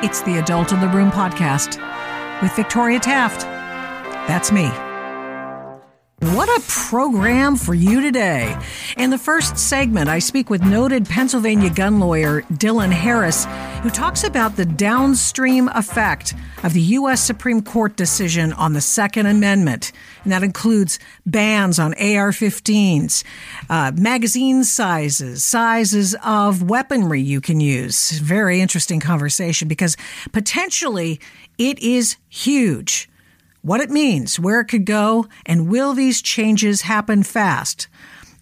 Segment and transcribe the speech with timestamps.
[0.00, 1.82] It's the Adult in the Room podcast
[2.40, 3.40] with Victoria Taft.
[4.28, 4.70] That's me.
[6.20, 8.58] What a program for you today.
[8.96, 13.46] In the first segment, I speak with noted Pennsylvania gun lawyer Dillon Harris,
[13.82, 16.34] who talks about the downstream effect
[16.64, 17.20] of the U.S.
[17.20, 19.92] Supreme Court decision on the Second Amendment.
[20.24, 23.22] And that includes bans on AR 15s,
[23.70, 28.10] uh, magazine sizes, sizes of weaponry you can use.
[28.18, 29.96] Very interesting conversation because
[30.32, 31.20] potentially
[31.58, 33.08] it is huge
[33.62, 37.88] what it means, where it could go, and will these changes happen fast?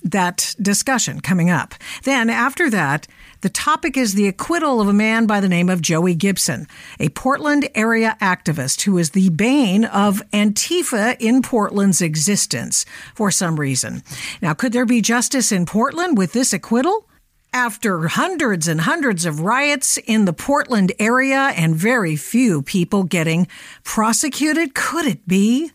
[0.02, 1.74] That discussion coming up.
[2.04, 3.08] Then, after that,
[3.40, 6.66] the topic is the acquittal of a man by the name of Joey Gibson,
[6.98, 13.60] a Portland area activist who is the bane of Antifa in Portland's existence for some
[13.60, 14.02] reason.
[14.40, 17.08] Now, could there be justice in Portland with this acquittal?
[17.56, 23.48] After hundreds and hundreds of riots in the Portland area and very few people getting
[23.82, 25.72] prosecuted, could it be?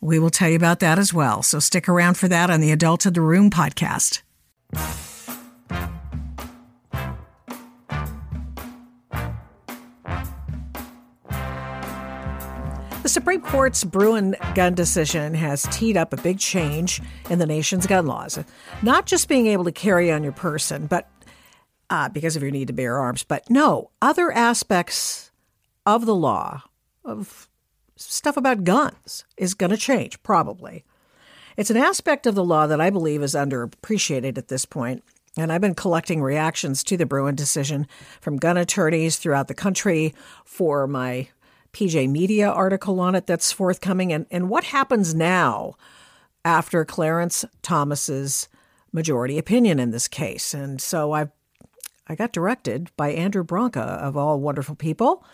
[0.00, 1.42] We will tell you about that as well.
[1.42, 4.22] So stick around for that on the Adult in the Room podcast.
[13.08, 17.86] The Supreme Court's Bruen gun decision has teed up a big change in the nation's
[17.86, 18.38] gun laws.
[18.82, 21.08] Not just being able to carry on your person, but
[21.88, 25.30] uh, because of your need to bear arms, but no, other aspects
[25.86, 26.64] of the law,
[27.02, 27.48] of
[27.96, 30.84] stuff about guns, is going to change, probably.
[31.56, 35.02] It's an aspect of the law that I believe is underappreciated at this point,
[35.34, 37.86] and I've been collecting reactions to the Bruen decision
[38.20, 40.14] from gun attorneys throughout the country
[40.44, 41.28] for my
[41.72, 44.12] PJ Media article on it that's forthcoming.
[44.12, 45.74] And, and what happens now
[46.44, 48.48] after Clarence Thomas's
[48.92, 50.54] majority opinion in this case?
[50.54, 51.28] And so i
[52.10, 55.26] I got directed by Andrew Branca, of all wonderful people,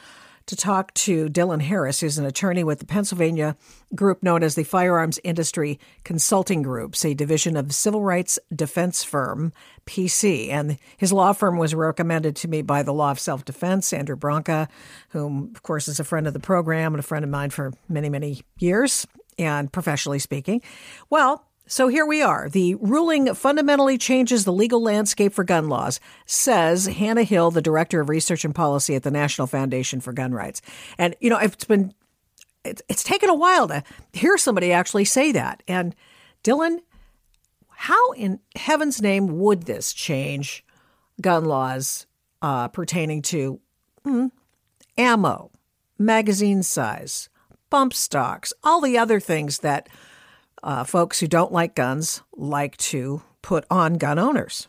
[0.46, 3.56] to talk to Dillon Harris, who's an attorney with the Pennsylvania
[3.94, 9.52] group known as the Firearms Industry Consulting Groups, a division of civil rights defense firm,
[9.86, 10.50] PC.
[10.50, 14.16] And his law firm was recommended to me by the Law of Self Defense, Andrew
[14.16, 14.68] Branca,
[15.10, 17.72] whom, of course, is a friend of the program and a friend of mine for
[17.88, 19.06] many, many years,
[19.38, 20.62] and professionally speaking.
[21.10, 22.48] Well, so here we are.
[22.50, 28.00] The ruling fundamentally changes the legal landscape for gun laws, says Hannah Hill, the director
[28.00, 30.60] of research and policy at the National Foundation for Gun Rights.
[30.98, 31.94] And you know, it's been
[32.64, 33.82] it's, it's taken a while to
[34.12, 35.62] hear somebody actually say that.
[35.66, 35.94] And
[36.42, 36.80] Dillon,
[37.70, 40.64] how in heaven's name would this change
[41.20, 42.06] gun laws
[42.42, 43.60] uh, pertaining to
[44.06, 44.30] mm,
[44.98, 45.50] ammo,
[45.98, 47.28] magazine size,
[47.70, 49.88] bump stocks, all the other things that
[50.64, 54.66] uh, folks who don't like guns like to put on gun owners.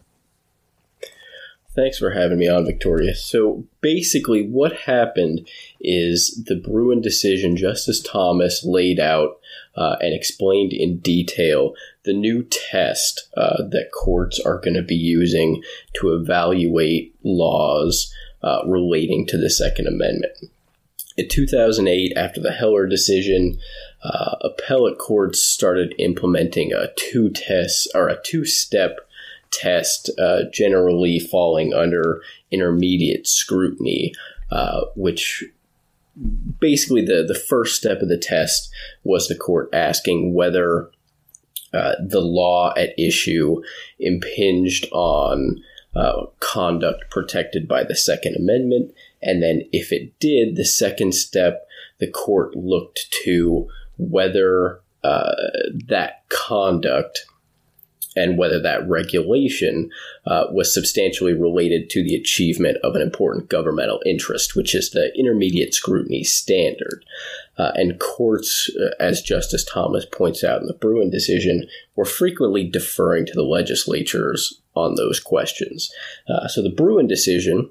[1.75, 3.15] Thanks for having me on, Victoria.
[3.15, 5.47] So basically, what happened
[5.81, 9.39] is the Bruen decision, Justice Thomas laid out
[9.75, 11.73] uh, and explained in detail
[12.05, 15.61] the new test uh, that courts are going to be using
[15.95, 20.33] to evaluate laws uh, relating to the Second Amendment.
[21.17, 23.57] In 2008, after the Heller decision,
[24.05, 28.99] uh, appellate courts started implementing a two test or a two step
[29.51, 32.21] test, uh, generally falling under
[32.51, 34.13] intermediate scrutiny,
[34.51, 35.43] uh, which
[36.59, 38.69] basically the, the first step of the test
[39.03, 40.89] was the court asking whether
[41.73, 43.61] uh, the law at issue
[43.99, 45.61] impinged on
[45.95, 48.93] uh, conduct protected by the Second Amendment.
[49.21, 51.67] And then, if it did, the second step,
[51.99, 53.67] the court looked to
[53.97, 55.35] whether uh,
[55.87, 57.25] that conduct
[58.15, 59.89] and whether that regulation
[60.25, 65.11] uh, was substantially related to the achievement of an important governmental interest, which is the
[65.17, 67.05] intermediate scrutiny standard.
[67.57, 72.67] Uh, and courts, uh, as Justice Thomas points out in the Bruen decision, were frequently
[72.67, 75.91] deferring to the legislatures on those questions.
[76.27, 77.69] Uh, so the Bruen decision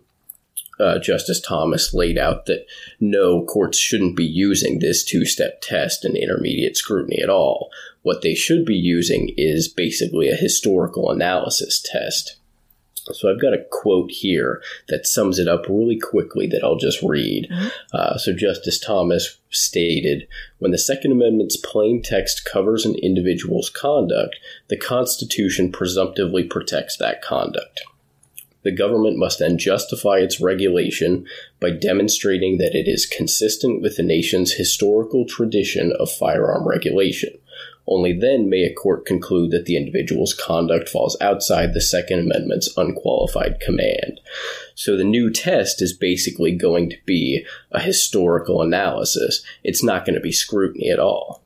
[0.80, 2.66] uh, Justice Thomas laid out that
[3.00, 7.70] no, courts shouldn't be using this two step test and intermediate scrutiny at all.
[8.02, 12.36] What they should be using is basically a historical analysis test.
[13.12, 17.02] So I've got a quote here that sums it up really quickly that I'll just
[17.02, 17.48] read.
[17.50, 17.68] Mm-hmm.
[17.92, 20.26] Uh, so Justice Thomas stated,
[20.58, 24.36] when the Second Amendment's plain text covers an individual's conduct,
[24.68, 27.82] the Constitution presumptively protects that conduct.
[28.64, 31.26] The government must then justify its regulation
[31.60, 37.38] by demonstrating that it is consistent with the nation's historical tradition of firearm regulation.
[37.86, 42.74] Only then may a court conclude that the individual's conduct falls outside the Second Amendment's
[42.78, 44.20] unqualified command.
[44.74, 49.44] So the new test is basically going to be a historical analysis.
[49.62, 51.43] It's not going to be scrutiny at all.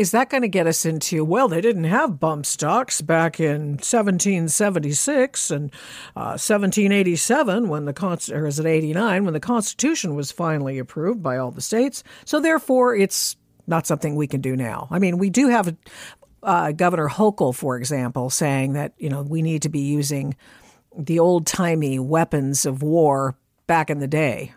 [0.00, 3.72] Is that going to get us into, well, they didn't have bump stocks back in
[3.72, 5.70] 1776 and
[6.16, 11.22] uh, 1787 when the, Const- or is it 89, when the Constitution was finally approved
[11.22, 12.02] by all the states.
[12.24, 13.36] So therefore, it's
[13.66, 14.88] not something we can do now.
[14.90, 15.76] I mean, we do have
[16.42, 20.34] uh, Governor Hochul, for example, saying that, you know, we need to be using
[20.96, 23.36] the old timey weapons of war
[23.66, 24.54] back in the day.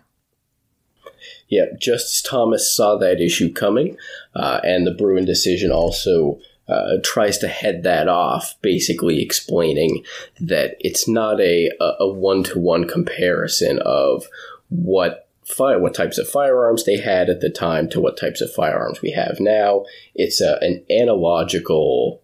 [1.54, 3.98] Yeah, Justice Thomas saw that issue coming,
[4.36, 10.04] uh, and the Bruen decision also uh, tries to head that off, basically explaining
[10.40, 14.26] that it's not a a one to one comparison of
[14.70, 18.52] what fire what types of firearms they had at the time to what types of
[18.52, 19.86] firearms we have now.
[20.16, 22.22] It's a, an analogical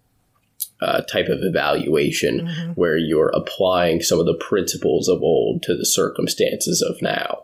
[0.81, 2.71] uh, type of evaluation mm-hmm.
[2.71, 7.43] where you're applying some of the principles of old to the circumstances of now.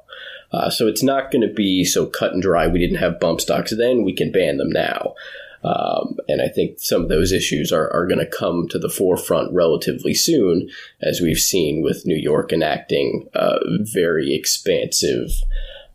[0.51, 2.68] Uh, so it's not going to be so cut and dry.
[2.68, 5.15] We didn't have bump stocks then, we can ban them now.
[5.63, 8.89] Um, and I think some of those issues are, are going to come to the
[8.89, 10.69] forefront relatively soon,
[11.01, 15.31] as we've seen with New York enacting a very expansive,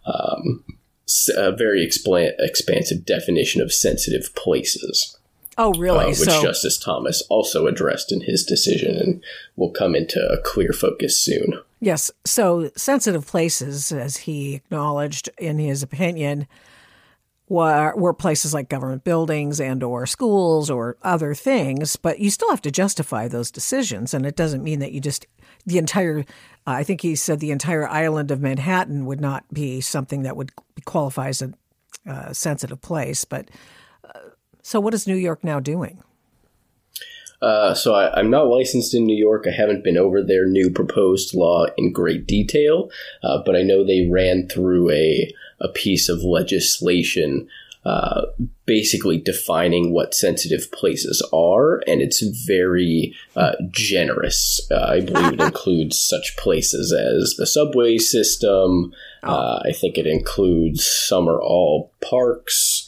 [0.06, 0.64] um,
[1.36, 5.16] a very expla- expansive definition of sensitive places.
[5.62, 6.06] Oh, really?
[6.06, 9.22] Uh, which so, Justice Thomas also addressed in his decision and
[9.56, 11.60] will come into a clear focus soon.
[11.80, 12.10] Yes.
[12.24, 16.46] So, sensitive places, as he acknowledged in his opinion,
[17.50, 22.48] were, were places like government buildings and or schools or other things, but you still
[22.48, 24.14] have to justify those decisions.
[24.14, 25.26] And it doesn't mean that you just,
[25.66, 26.22] the entire, uh,
[26.64, 30.52] I think he said the entire island of Manhattan would not be something that would
[30.86, 31.52] qualify as a
[32.08, 33.26] uh, sensitive place.
[33.26, 33.50] But
[34.70, 36.00] so, what is New York now doing?
[37.42, 39.46] Uh, so I, am not licensed in New York.
[39.48, 42.88] I haven't been over their new proposed law in great detail,
[43.24, 47.48] uh, but I know they ran through a a piece of legislation
[47.84, 48.26] uh,
[48.66, 54.60] basically defining what sensitive places are, and it's very uh, generous.
[54.70, 58.92] Uh, I believe it includes such places as the subway system.
[59.22, 59.32] Oh.
[59.34, 62.79] Uh, I think it includes some or all parks.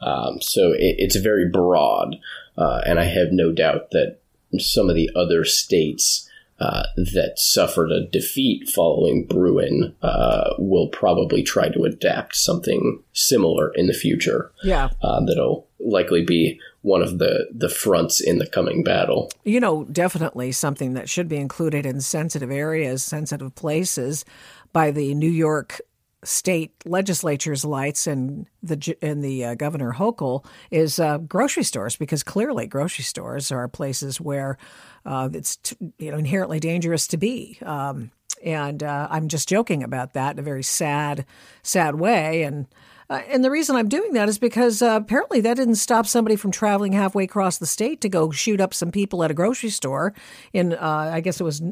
[0.00, 2.16] Um, so it, it's very broad,
[2.56, 4.18] uh, and I have no doubt that
[4.58, 6.28] some of the other states
[6.60, 13.72] uh, that suffered a defeat following Bruen uh, will probably try to adapt something similar
[13.74, 14.52] in the future.
[14.62, 19.30] Yeah, uh, that'll likely be one of the the fronts in the coming battle.
[19.44, 24.26] You know, definitely something that should be included in sensitive areas, sensitive places,
[24.72, 25.80] by the New York
[26.24, 32.22] state legislature's lights and the and the uh, governor Hochul is uh, grocery stores because
[32.22, 34.58] clearly grocery stores are places where
[35.06, 37.58] uh, it's t- you know inherently dangerous to be.
[37.62, 38.10] Um,
[38.44, 41.26] and uh, I'm just joking about that in a very sad,
[41.62, 42.42] sad way.
[42.42, 42.66] And
[43.08, 46.36] uh, and the reason I'm doing that is because uh, apparently that didn't stop somebody
[46.36, 49.70] from traveling halfway across the state to go shoot up some people at a grocery
[49.70, 50.14] store
[50.52, 51.62] in I guess it was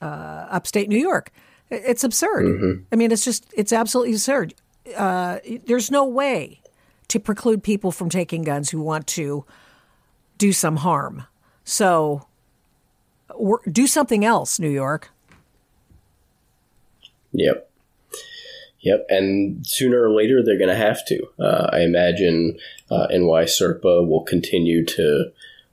[0.00, 1.32] upstate New York.
[1.70, 2.46] It's absurd.
[2.46, 2.82] Mm-hmm.
[2.92, 4.54] I mean, it's just, it's absolutely absurd.
[4.96, 6.60] Uh, there's no way
[7.08, 9.44] to preclude people from taking guns who want to
[10.38, 11.24] do some harm.
[11.64, 12.26] So
[13.70, 15.10] do something else, New York.
[17.32, 17.70] Yep.
[18.80, 19.06] Yep.
[19.10, 21.26] And sooner or later, they're going to have to.
[21.38, 22.58] Uh, I imagine
[22.90, 25.32] uh, NYSERPA will continue to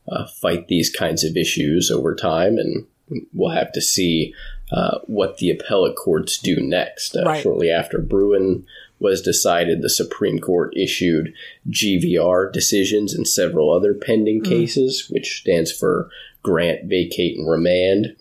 [0.10, 2.86] uh, fight these kinds of issues over time, and
[3.34, 4.34] we'll have to see
[4.72, 7.16] uh, what the appellate courts do next.
[7.16, 7.42] Uh, right.
[7.42, 8.66] Shortly after Bruen
[9.00, 11.34] was decided, the Supreme Court issued
[11.70, 14.48] GVR decisions in several other pending mm.
[14.48, 16.10] cases, which stands for
[16.44, 18.16] grant, vacate, and remand.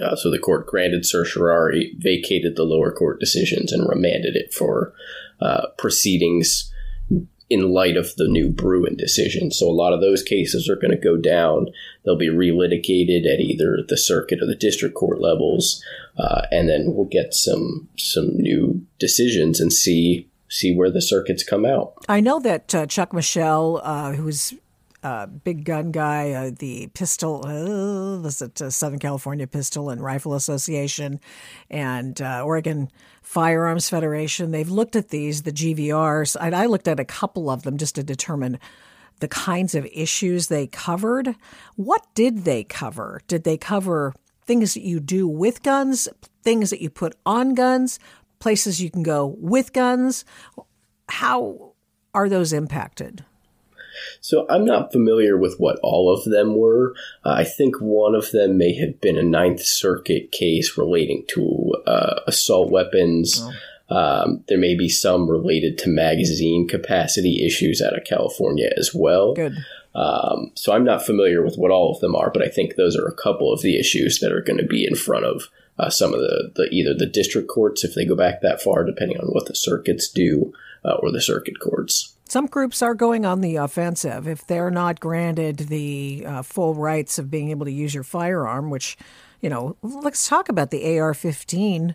[0.00, 4.92] Uh, so the court granted certiorari, vacated the lower court decisions, and remanded it for
[5.40, 6.72] uh, proceedings
[7.50, 9.50] in light of the new Bruen decision.
[9.50, 11.68] So a lot of those cases are going to go down.
[12.04, 15.82] They'll be relitigated at either the circuit or the district court levels,
[16.18, 21.42] uh, and then we'll get some some new decisions and see see where the circuits
[21.42, 21.94] come out.
[22.08, 24.54] I know that uh, Chuck Michel, uh, who's
[25.02, 30.02] uh, big gun guy, uh, the pistol, uh, was it uh, Southern California Pistol and
[30.02, 31.20] Rifle Association
[31.70, 32.90] and uh, Oregon
[33.22, 34.50] Firearms Federation.
[34.50, 37.94] They've looked at these, the GVRs, and I looked at a couple of them just
[37.94, 38.58] to determine
[39.20, 41.34] the kinds of issues they covered.
[41.76, 43.20] What did they cover?
[43.28, 44.14] Did they cover
[44.46, 46.08] things that you do with guns,
[46.42, 47.98] things that you put on guns,
[48.38, 50.24] places you can go with guns?
[51.08, 51.74] How
[52.14, 53.24] are those impacted?
[54.20, 56.94] So I'm not familiar with what all of them were.
[57.24, 61.74] Uh, I think one of them may have been a Ninth Circuit case relating to
[61.86, 63.42] uh, assault weapons.
[63.42, 63.52] Oh.
[63.90, 69.32] Um, there may be some related to magazine capacity issues out of California as well.
[69.32, 69.56] Good.
[69.94, 72.96] Um, so I'm not familiar with what all of them are, but I think those
[72.96, 75.90] are a couple of the issues that are going to be in front of uh,
[75.90, 79.18] some of the, the either the district courts if they go back that far, depending
[79.18, 80.52] on what the circuits do,
[80.84, 82.14] uh, or the circuit courts.
[82.28, 87.18] Some groups are going on the offensive if they're not granted the uh, full rights
[87.18, 88.68] of being able to use your firearm.
[88.68, 88.98] Which,
[89.40, 91.94] you know, let's talk about the AR-15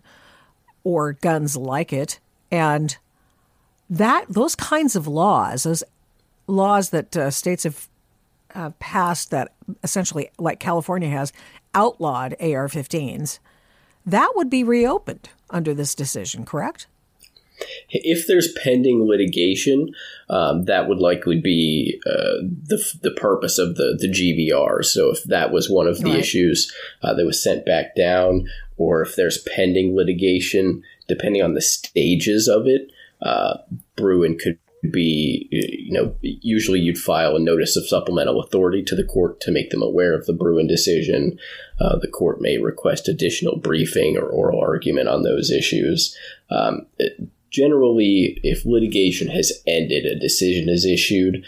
[0.83, 2.19] or guns like it,
[2.51, 2.97] and
[3.89, 5.83] that those kinds of laws, those
[6.47, 7.87] laws that uh, states have
[8.55, 11.31] uh, passed that essentially, like California has,
[11.75, 13.39] outlawed AR 15s,
[14.05, 16.87] that would be reopened under this decision, correct?
[17.89, 19.93] If there's pending litigation,
[20.29, 24.83] um, that would likely be uh, the, the purpose of the, the GVR.
[24.83, 26.19] So if that was one of the right.
[26.19, 31.61] issues uh, that was sent back down, or if there's pending litigation, depending on the
[31.61, 32.91] stages of it,
[33.21, 33.57] uh,
[33.95, 34.57] Bruen could
[34.91, 39.51] be, you know, usually you'd file a notice of supplemental authority to the court to
[39.51, 41.39] make them aware of the Bruen decision.
[41.79, 46.17] Uh, the court may request additional briefing or oral argument on those issues.
[46.49, 47.17] Um, it,
[47.53, 51.45] generally, if litigation has ended, a decision is issued.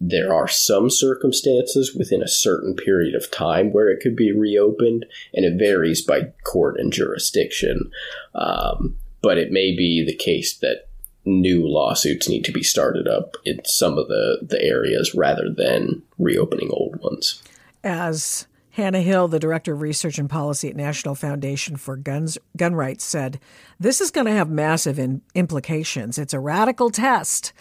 [0.00, 5.04] There are some circumstances within a certain period of time where it could be reopened,
[5.34, 7.90] and it varies by court and jurisdiction.
[8.34, 10.88] Um, but it may be the case that
[11.26, 16.02] new lawsuits need to be started up in some of the, the areas rather than
[16.18, 17.42] reopening old ones.
[17.84, 18.46] As
[18.80, 23.04] Hannah Hill, the Director of Research and Policy at National Foundation for Guns, Gun Rights,
[23.04, 23.38] said,
[23.78, 26.18] This is going to have massive in, implications.
[26.18, 27.52] It's a radical test.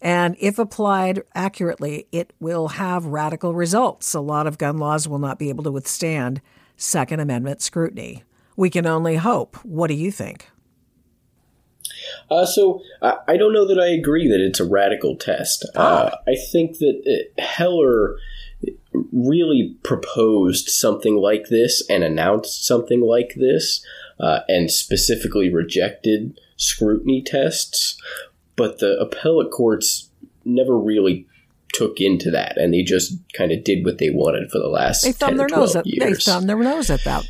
[0.00, 4.14] And if applied accurately, it will have radical results.
[4.14, 6.40] A lot of gun laws will not be able to withstand
[6.76, 8.22] Second Amendment scrutiny.
[8.56, 9.56] We can only hope.
[9.64, 10.48] What do you think?
[12.30, 15.66] Uh, so I, I, don't know that I agree that it's a radical test.
[15.74, 18.16] Uh, I think that it, uh, Heller
[19.12, 23.84] really proposed something like this and announced something like this,
[24.18, 28.00] uh, and specifically rejected scrutiny tests.
[28.56, 30.10] But the appellate courts
[30.44, 31.26] never really
[31.72, 35.02] took into that, and they just kind of did what they wanted for the last
[35.02, 36.00] they thumbed their nose at, years.
[36.00, 37.24] They thumbed their nose at that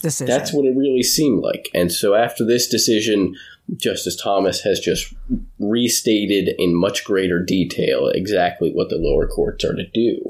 [0.00, 0.26] decision.
[0.26, 1.68] That's what it really seemed like.
[1.74, 3.34] And so after this decision,
[3.76, 5.14] Justice Thomas has just
[5.58, 10.24] restated in much greater detail exactly what the lower courts are to do.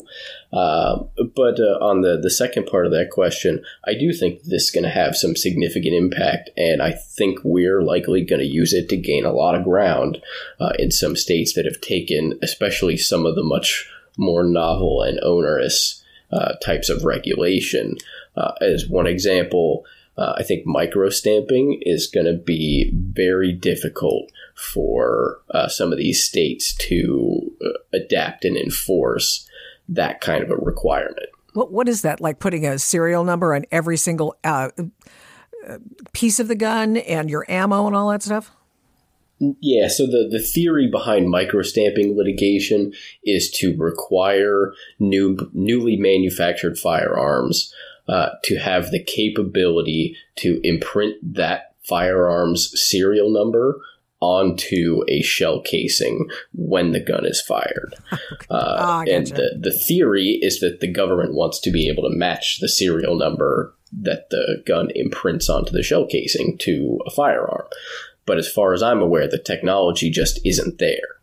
[0.52, 1.04] Uh,
[1.34, 4.70] but uh, on the, the second part of that question, I do think this is
[4.70, 8.88] going to have some significant impact, and I think we're likely going to use it
[8.88, 10.20] to gain a lot of ground
[10.60, 15.20] uh, in some states that have taken, especially some of the much more novel and
[15.22, 17.96] onerous uh, types of regulation.
[18.36, 19.84] Uh, as one example,
[20.20, 26.22] uh, I think microstamping is going to be very difficult for uh, some of these
[26.22, 29.48] states to uh, adapt and enforce
[29.88, 31.30] that kind of a requirement.
[31.54, 32.38] What what is that like?
[32.38, 34.68] Putting a serial number on every single uh,
[35.66, 35.78] uh,
[36.12, 38.52] piece of the gun and your ammo and all that stuff.
[39.38, 42.92] Yeah, so the, the theory behind microstamping litigation
[43.24, 47.72] is to require new newly manufactured firearms
[48.10, 53.80] uh, to have the capability to imprint that firearm's serial number
[54.20, 57.94] onto a shell casing when the gun is fired.
[58.50, 62.16] Uh, oh, and the, the theory is that the government wants to be able to
[62.16, 67.64] match the serial number that the gun imprints onto the shell casing to a firearm.
[68.26, 71.20] But as far as I'm aware, the technology just isn't there.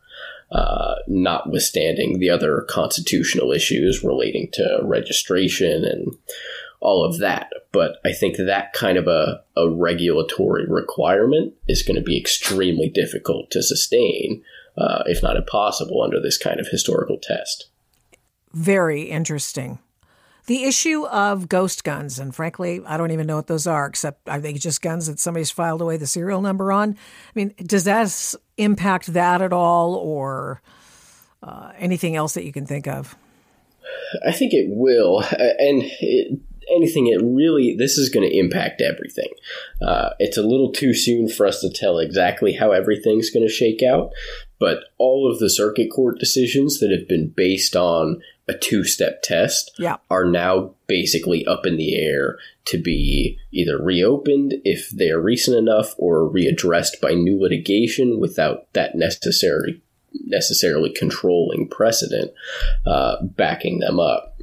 [0.50, 6.16] Uh, notwithstanding the other constitutional issues relating to registration and
[6.80, 7.50] all of that.
[7.72, 12.88] But I think that kind of a, a regulatory requirement is going to be extremely
[12.88, 14.42] difficult to sustain,
[14.76, 17.68] uh, if not impossible, under this kind of historical test.
[18.52, 19.78] Very interesting.
[20.46, 24.26] The issue of ghost guns, and frankly, I don't even know what those are, except
[24.30, 26.92] I think just guns that somebody's filed away the serial number on.
[26.92, 30.62] I mean, does that impact that at all, or
[31.42, 33.14] uh, anything else that you can think of?
[34.26, 36.40] I think it will, and it,
[36.74, 39.28] anything, it really this is going to impact everything.
[39.80, 43.52] Uh, it's a little too soon for us to tell exactly how everything's going to
[43.52, 44.12] shake out,
[44.58, 49.72] but all of the circuit court decisions that have been based on a two-step test
[49.78, 49.96] yeah.
[50.10, 55.56] are now basically up in the air to be either reopened if they are recent
[55.56, 59.82] enough or readdressed by new litigation without that necessary
[60.24, 62.32] necessarily controlling precedent
[62.86, 64.37] uh, backing them up.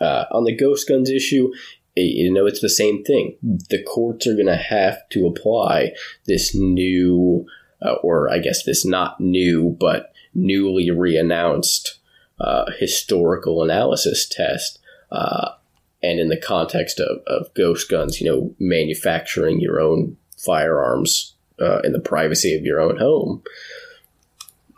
[0.00, 1.52] Uh, on the ghost guns issue,
[1.96, 3.36] you know, it's the same thing.
[3.42, 5.92] The courts are going to have to apply
[6.26, 7.46] this new,
[7.82, 11.98] uh, or I guess this not new, but newly reannounced
[12.40, 14.78] uh, historical analysis test.
[15.10, 15.52] Uh,
[16.02, 21.80] and in the context of, of ghost guns, you know, manufacturing your own firearms uh,
[21.80, 23.42] in the privacy of your own home.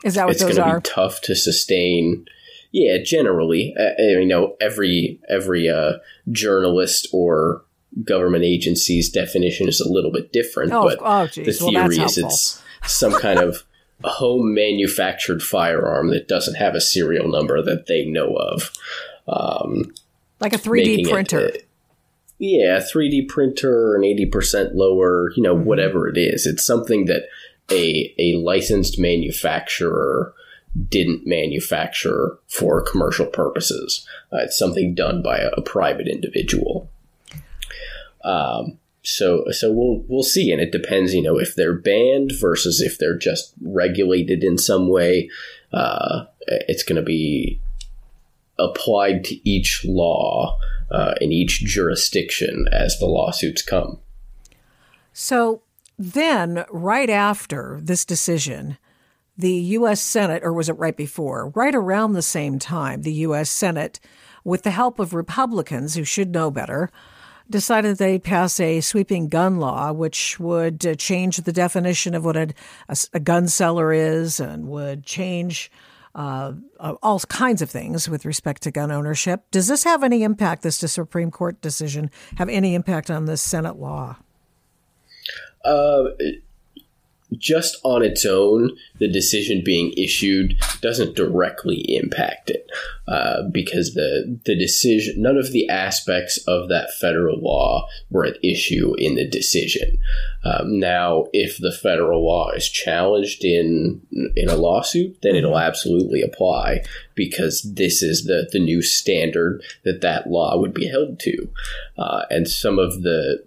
[0.03, 0.81] Is that what it's those going to are?
[0.81, 2.27] be tough to sustain.
[2.73, 5.95] Yeah, generally, uh, you know, every every uh,
[6.31, 7.65] journalist or
[8.05, 10.73] government agency's definition is a little bit different.
[10.73, 13.65] Oh, but oh, the Well, theory that's is it's some kind of
[14.05, 18.71] home manufactured firearm that doesn't have a serial number that they know of.
[19.29, 19.93] Um,
[20.39, 21.47] Like a 3D making it, printer.
[21.55, 21.59] uh,
[22.39, 25.65] yeah, 3D printer, an 80% lower, you know, Mm-hmm.
[25.65, 26.47] whatever it is.
[26.47, 27.25] It's something that
[27.71, 30.33] a, a licensed manufacturer
[30.89, 34.07] didn't manufacture for commercial purposes.
[34.33, 36.91] Uh, it's something done by a, a private individual.
[38.23, 42.81] Um, so so we'll we'll see, and it depends, you know, if they're banned versus
[42.81, 45.31] if they're just regulated in some way.
[45.73, 47.61] Uh, it's going to be
[48.59, 50.59] applied to each law
[50.91, 53.99] uh, in each jurisdiction as the lawsuits come.
[55.12, 55.62] So
[55.99, 58.79] then, right after this decision,
[59.40, 60.00] the U.S.
[60.00, 63.50] Senate, or was it right before, right around the same time, the U.S.
[63.50, 64.00] Senate,
[64.44, 66.90] with the help of Republicans who should know better,
[67.49, 72.37] decided they'd pass a sweeping gun law, which would uh, change the definition of what
[72.37, 72.54] a,
[72.88, 75.70] a, a gun seller is and would change
[76.14, 76.52] uh,
[77.02, 79.44] all kinds of things with respect to gun ownership.
[79.50, 83.76] Does this have any impact, this Supreme Court decision, have any impact on this Senate
[83.76, 84.16] law?
[85.64, 86.04] Uh,
[87.39, 92.69] just on its own, the decision being issued doesn't directly impact it
[93.09, 98.45] uh, because the the decision, none of the aspects of that federal law were at
[98.45, 99.99] issue in the decision.
[100.45, 104.01] Um, now, if the federal law is challenged in
[104.37, 106.83] in a lawsuit, then it'll absolutely apply
[107.14, 111.49] because this is the the new standard that that law would be held to,
[111.99, 113.45] uh, and some of the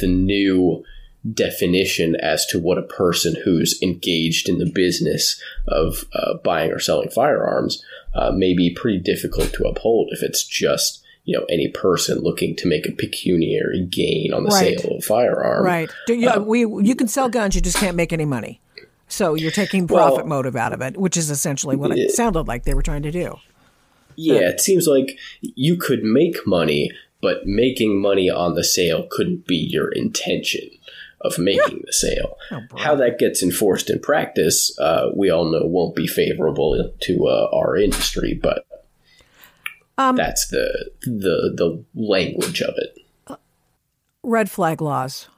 [0.00, 0.84] the new
[1.32, 6.78] definition as to what a person who's engaged in the business of uh, buying or
[6.78, 7.82] selling firearms
[8.14, 12.54] uh, may be pretty difficult to uphold if it's just you know any person looking
[12.56, 14.78] to make a pecuniary gain on the Right.
[14.78, 15.64] sale of a firearm.
[15.64, 15.90] Right.
[16.08, 18.60] You, we you can sell guns, you just can't make any money.
[19.08, 22.42] So you're taking profit Well- motive out of it, which is essentially what it sounded
[22.48, 23.36] like they were trying to do.
[24.16, 29.46] Yeah, it seems like you could make money, but making money on the sale couldn't
[29.46, 30.62] be your intention
[31.26, 32.36] of making the sale.
[32.78, 37.48] How that gets enforced in practice, uh, we all know won't be favorable to uh,
[37.52, 38.64] our industry, but
[40.16, 43.38] that's the the the language of it.
[44.22, 45.28] Red flag laws.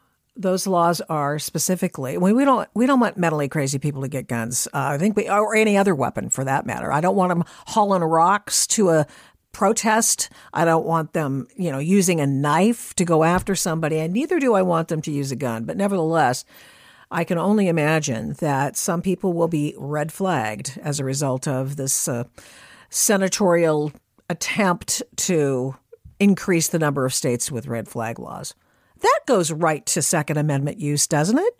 [0.41, 2.17] Those laws are specifically.
[2.17, 4.69] We, we don't we don't want mentally crazy people to get guns.
[4.69, 6.93] Uh, I think we or any other weapon for that matter.
[6.93, 9.07] I don't want them hauling rocks to a
[9.59, 10.31] protest.
[10.55, 14.39] I don't want them, you know, using a knife to go after somebody, and neither
[14.39, 15.65] do I want them to use a gun.
[15.65, 16.45] But nevertheless,
[17.11, 21.75] I can only imagine that some people will be red flagged as a result of
[21.75, 22.23] this uh,
[22.89, 23.91] senatorial
[24.31, 25.75] attempt to
[26.21, 28.55] increase the number of states with red flag laws.
[29.01, 31.57] That goes right to Second Amendment use, doesn't it?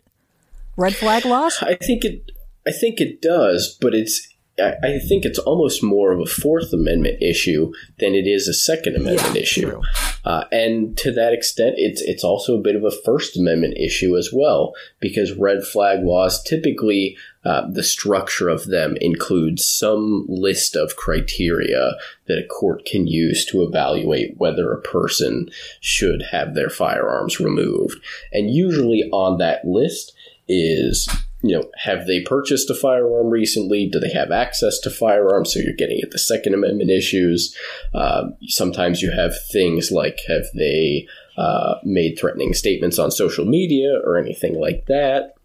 [0.77, 1.57] Red flag laws?
[1.61, 2.31] I think it.
[2.65, 4.25] I think it does, but it's.
[4.61, 8.95] I think it's almost more of a Fourth Amendment issue than it is a Second
[8.95, 9.81] Amendment Yeah, issue,
[10.25, 14.17] uh, and to that extent, it's it's also a bit of a First Amendment issue
[14.17, 20.75] as well because red flag laws typically uh, the structure of them includes some list
[20.75, 21.93] of criteria
[22.27, 27.99] that a court can use to evaluate whether a person should have their firearms removed,
[28.33, 30.13] and usually on that list
[30.47, 31.07] is
[31.41, 33.87] you know, have they purchased a firearm recently?
[33.87, 35.53] Do they have access to firearms?
[35.53, 37.55] So you're getting at the Second Amendment issues.
[37.93, 43.99] Um, sometimes you have things like have they uh, made threatening statements on social media
[44.03, 45.35] or anything like that.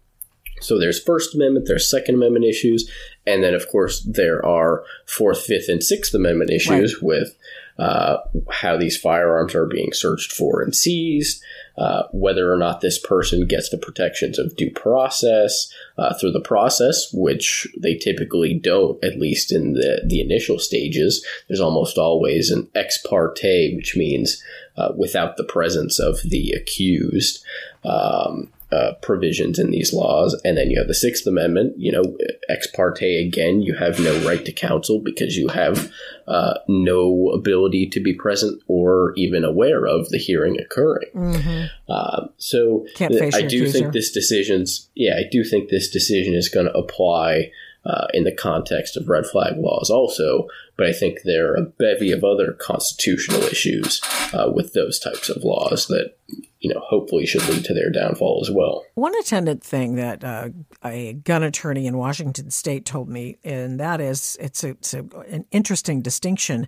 [0.61, 2.89] So there's First Amendment, there's Second Amendment issues,
[3.25, 7.37] and then of course there are Fourth, Fifth, and Sixth Amendment issues with
[7.77, 8.17] uh,
[8.49, 11.41] how these firearms are being searched for and seized,
[11.77, 16.39] uh, whether or not this person gets the protections of due process uh, through the
[16.39, 21.25] process, which they typically don't, at least in the, the initial stages.
[21.47, 24.41] There's almost always an ex parte, which means
[24.77, 27.43] uh, without the presence of the accused.
[27.83, 30.39] Um, uh, provisions in these laws.
[30.43, 32.17] And then you have the Sixth Amendment, you know,
[32.49, 35.91] ex parte again, you have no right to counsel because you have
[36.27, 41.09] uh, no ability to be present or even aware of the hearing occurring.
[41.15, 41.65] Mm-hmm.
[41.87, 43.71] Uh, so I do accuser.
[43.71, 47.51] think this decision's, yeah, I do think this decision is going to apply
[47.85, 51.65] uh, in the context of red flag laws also, but I think there are a
[51.65, 54.01] bevy of other constitutional issues
[54.33, 56.17] uh, with those types of laws that
[56.59, 58.83] you know hopefully should lead to their downfall as well.
[58.95, 60.49] One attendant thing that uh,
[60.83, 65.05] a gun attorney in Washington State told me, and that is it's, a, it's a,
[65.29, 66.67] an interesting distinction.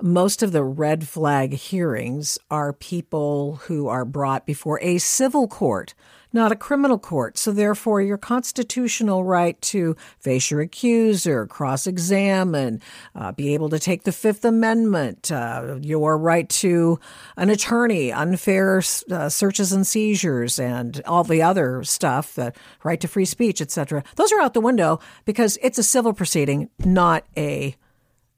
[0.00, 5.94] Most of the red flag hearings are people who are brought before a civil court
[6.32, 7.38] not a criminal court.
[7.38, 12.80] So, therefore, your constitutional right to face your accuser, cross examine,
[13.14, 16.98] uh, be able to take the Fifth Amendment, uh, your right to
[17.36, 22.52] an attorney, unfair uh, searches and seizures, and all the other stuff, the
[22.84, 24.04] right to free speech, etc.
[24.16, 27.74] Those are out the window because it's a civil proceeding, not a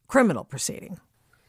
[0.09, 0.98] criminal proceeding.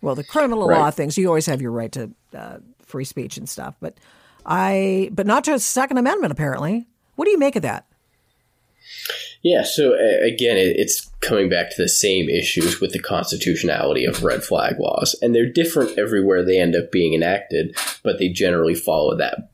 [0.01, 0.79] Well, the criminal right.
[0.79, 3.97] law things, you always have your right to uh, free speech and stuff, but
[4.45, 6.87] I, but not to Second Amendment, apparently.
[7.15, 7.85] What do you make of that?
[9.43, 14.23] Yeah, so again, it, it's coming back to the same issues with the constitutionality of
[14.23, 18.75] red flag laws, and they're different everywhere they end up being enacted, but they generally
[18.75, 19.49] follow that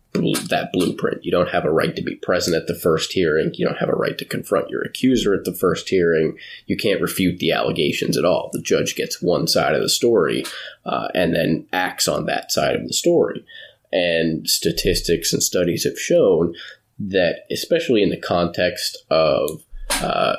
[0.50, 1.24] that blueprint.
[1.24, 3.52] You don't have a right to be present at the first hearing.
[3.54, 6.38] You don't have a right to confront your accuser at the first hearing.
[6.66, 8.50] You can't refute the allegations at all.
[8.52, 10.44] The judge gets one side of the story
[10.86, 13.46] uh, and then acts on that side of the story.
[13.92, 16.54] And statistics and studies have shown
[17.00, 19.64] that, especially in the context of
[20.02, 20.36] uh,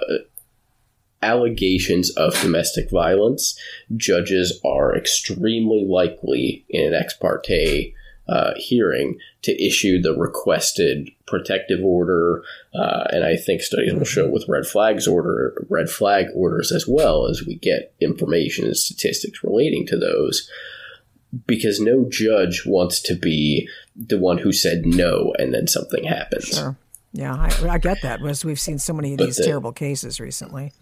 [1.23, 3.59] allegations of domestic violence,
[3.97, 7.95] judges are extremely likely in an ex parte
[8.29, 12.43] uh, hearing to issue the requested protective order,
[12.75, 16.87] uh, and I think studies will show with red flags order, red flag orders as
[16.87, 20.51] well as we get information and statistics relating to those
[21.47, 26.49] because no judge wants to be the one who said no and then something happens.
[26.49, 26.77] Sure.
[27.13, 29.73] Yeah, I, I get that because we've seen so many of but these the, terrible
[29.73, 30.73] cases recently.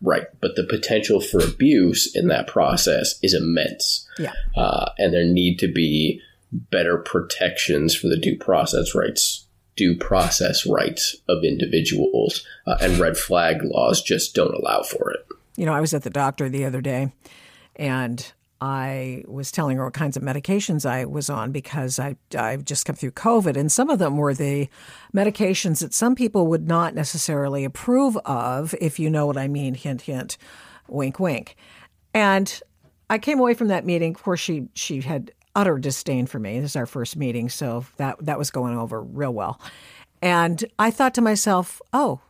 [0.00, 4.08] Right, but the potential for abuse in that process is immense.
[4.18, 6.20] Yeah, uh, and there need to be
[6.52, 13.16] better protections for the due process rights due process rights of individuals, uh, and red
[13.16, 15.26] flag laws just don't allow for it.
[15.56, 17.12] You know, I was at the doctor the other day,
[17.76, 22.64] and I was telling her what kinds of medications I was on because I I've
[22.64, 24.68] just come through COVID, and some of them were the
[25.14, 29.74] medications that some people would not necessarily approve of, if you know what I mean.
[29.74, 30.36] Hint, hint,
[30.88, 31.56] wink, wink.
[32.12, 32.60] And
[33.08, 34.14] I came away from that meeting.
[34.14, 36.60] Of course, she she had utter disdain for me.
[36.60, 39.60] This is our first meeting, so that that was going over real well.
[40.22, 42.20] And I thought to myself, oh,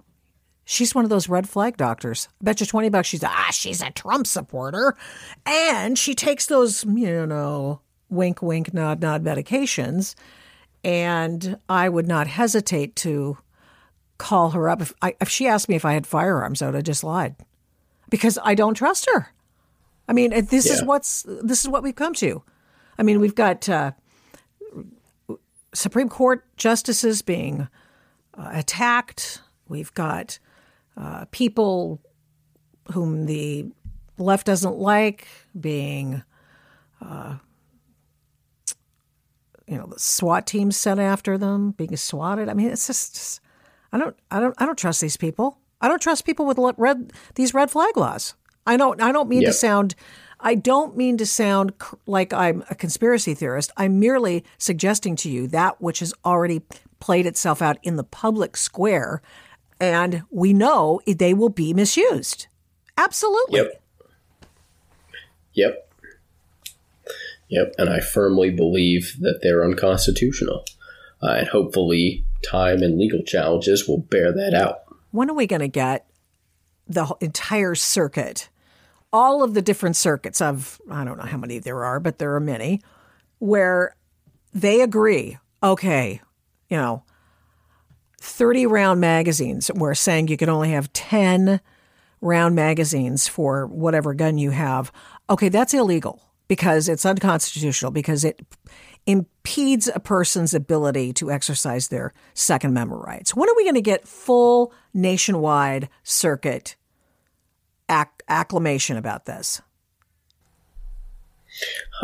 [0.70, 2.28] She's one of those red flag doctors.
[2.40, 4.96] I bet you 20 bucks she's, ah, she's a Trump supporter.
[5.44, 10.14] And she takes those, you know, wink, wink, nod, nod medications.
[10.84, 13.36] And I would not hesitate to
[14.16, 14.80] call her up.
[14.80, 17.34] If, I, if she asked me if I had firearms, I would have just lied
[18.08, 19.32] because I don't trust her.
[20.06, 20.74] I mean, this yeah.
[20.74, 22.44] is what's this is what we've come to.
[22.96, 23.90] I mean, we've got uh,
[25.74, 27.66] Supreme Court justices being
[28.38, 29.42] uh, attacked.
[29.68, 30.38] We've got
[30.96, 32.00] uh, people
[32.92, 33.66] whom the
[34.18, 35.26] left doesn't like
[35.58, 36.22] being,
[37.04, 37.36] uh,
[39.66, 42.48] you know, the SWAT teams sent after them, being swatted.
[42.48, 43.40] I mean, it's just, just,
[43.92, 45.58] I don't, I don't, I don't trust these people.
[45.80, 48.34] I don't trust people with red these red flag laws.
[48.66, 49.50] I don't, I don't mean yep.
[49.50, 49.94] to sound.
[50.38, 51.72] I don't mean to sound
[52.06, 53.72] like I'm a conspiracy theorist.
[53.76, 56.62] I'm merely suggesting to you that which has already
[56.98, 59.22] played itself out in the public square
[59.80, 62.46] and we know they will be misused.
[62.96, 63.60] Absolutely.
[63.60, 63.82] Yep.
[65.54, 65.92] Yep.
[67.48, 67.74] Yep.
[67.78, 70.64] And I firmly believe that they're unconstitutional.
[71.22, 74.82] Uh, and hopefully, time and legal challenges will bear that out.
[75.10, 76.06] When are we going to get
[76.86, 78.48] the entire circuit,
[79.12, 82.34] all of the different circuits of, I don't know how many there are, but there
[82.34, 82.80] are many,
[83.38, 83.96] where
[84.54, 86.20] they agree, okay,
[86.68, 87.02] you know,
[88.20, 89.70] 30 round magazines.
[89.74, 91.60] We're saying you can only have 10
[92.20, 94.92] round magazines for whatever gun you have.
[95.28, 98.40] Okay, that's illegal because it's unconstitutional because it
[99.06, 103.34] impedes a person's ability to exercise their Second Amendment rights.
[103.34, 106.76] When are we going to get full nationwide circuit
[107.88, 109.62] acc- acclamation about this?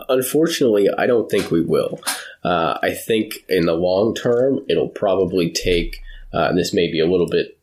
[0.09, 2.01] Unfortunately, I don't think we will.
[2.43, 6.03] Uh, I think in the long term, it'll probably take,
[6.37, 7.59] uh, and this may be a little bit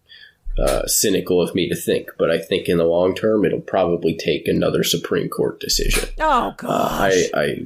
[0.57, 4.15] uh, cynical of me to think, but I think in the long term, it'll probably
[4.15, 6.09] take another Supreme Court decision.
[6.19, 7.11] Oh, gosh.
[7.33, 7.65] Uh, I, I,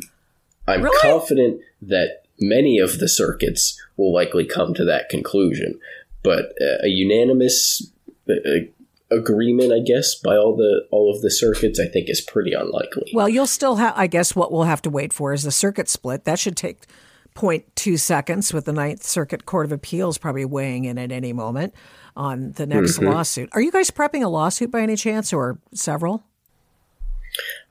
[0.73, 0.99] I'm Really?
[1.01, 5.79] confident that many of the circuits will likely come to that conclusion,
[6.23, 7.91] but uh, a unanimous
[8.29, 8.33] uh,
[9.09, 13.11] agreement, I guess, by all the all of the circuits, I think is pretty unlikely.
[13.13, 15.89] Well, you'll still have, I guess what we'll have to wait for is the circuit
[15.89, 16.25] split.
[16.25, 16.85] That should take
[17.37, 21.73] 0.2 seconds with the Ninth Circuit Court of Appeals probably weighing in at any moment
[22.15, 23.49] on the next lawsuit.
[23.51, 26.23] Are you guys prepping a lawsuit by any chance or several?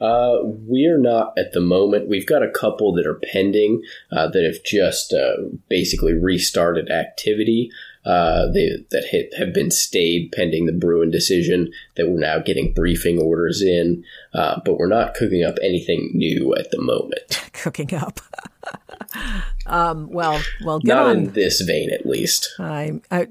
[0.00, 2.08] Uh, we're not at the moment.
[2.08, 5.36] We've got a couple that are pending uh, that have just uh,
[5.68, 7.70] basically restarted activity.
[8.04, 11.72] Uh, they, that hit, have been stayed pending the Bruen decision.
[11.96, 16.54] That we're now getting briefing orders in, uh, but we're not cooking up anything new
[16.54, 17.42] at the moment.
[17.52, 18.20] Cooking up.
[19.66, 21.16] um, well, well, get not on.
[21.16, 22.48] in this vein, at least.
[22.58, 23.26] I, I,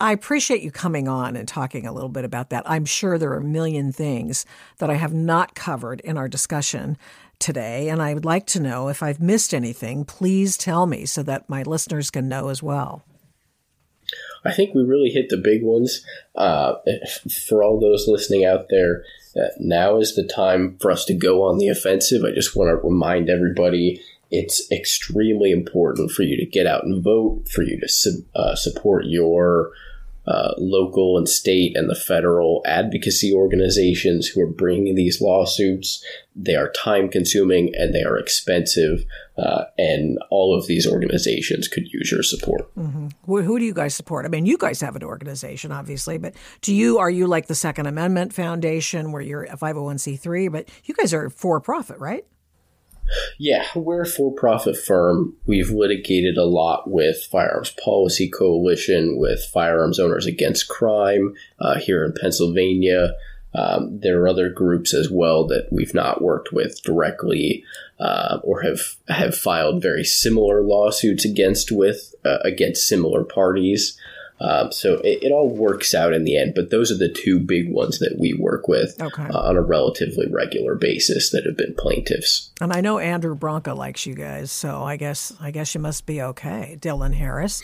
[0.00, 2.62] I appreciate you coming on and talking a little bit about that.
[2.66, 4.44] I'm sure there are a million things
[4.78, 6.98] that I have not covered in our discussion
[7.38, 10.04] today, and I would like to know if I've missed anything.
[10.04, 13.04] Please tell me so that my listeners can know as well.
[14.44, 16.04] I think we really hit the big ones.
[16.34, 16.74] Uh,
[17.48, 19.02] for all those listening out there,
[19.36, 22.22] uh, now is the time for us to go on the offensive.
[22.24, 24.00] I just want to remind everybody
[24.36, 28.54] it's extremely important for you to get out and vote, for you to su- uh,
[28.54, 29.70] support your
[30.26, 36.04] uh, local and state and the federal advocacy organizations who are bringing these lawsuits.
[36.34, 39.04] They are time consuming and they are expensive,
[39.38, 42.68] uh, and all of these organizations could use your support.
[43.26, 44.26] Who, who do you guys support?
[44.26, 47.54] I mean, you guys have an organization, obviously, but do you are you like the
[47.54, 52.26] Second Amendment Foundation, where you're a 501c3, but you guys are for profit, right?
[53.38, 55.34] Yeah, we're a for profit firm.
[55.46, 62.04] We've litigated a lot with Firearms Policy Coalition, with Firearms Owners Against Crime uh, here
[62.04, 63.14] in Pennsylvania.
[63.54, 67.64] Um, there are other groups as well that we've not worked with directly
[67.98, 73.98] uh, or have have filed very similar lawsuits against with uh, against similar parties.
[74.38, 77.40] Um, so it, it all works out in the end, but those are the two
[77.40, 79.22] big ones that we work with Okay.
[79.24, 82.50] uh, on a relatively regular basis that have been plaintiffs.
[82.60, 86.04] And I know Andrew Branca likes you guys, so I guess I guess you must
[86.04, 86.76] be okay.
[86.80, 87.62] Dillon Harris,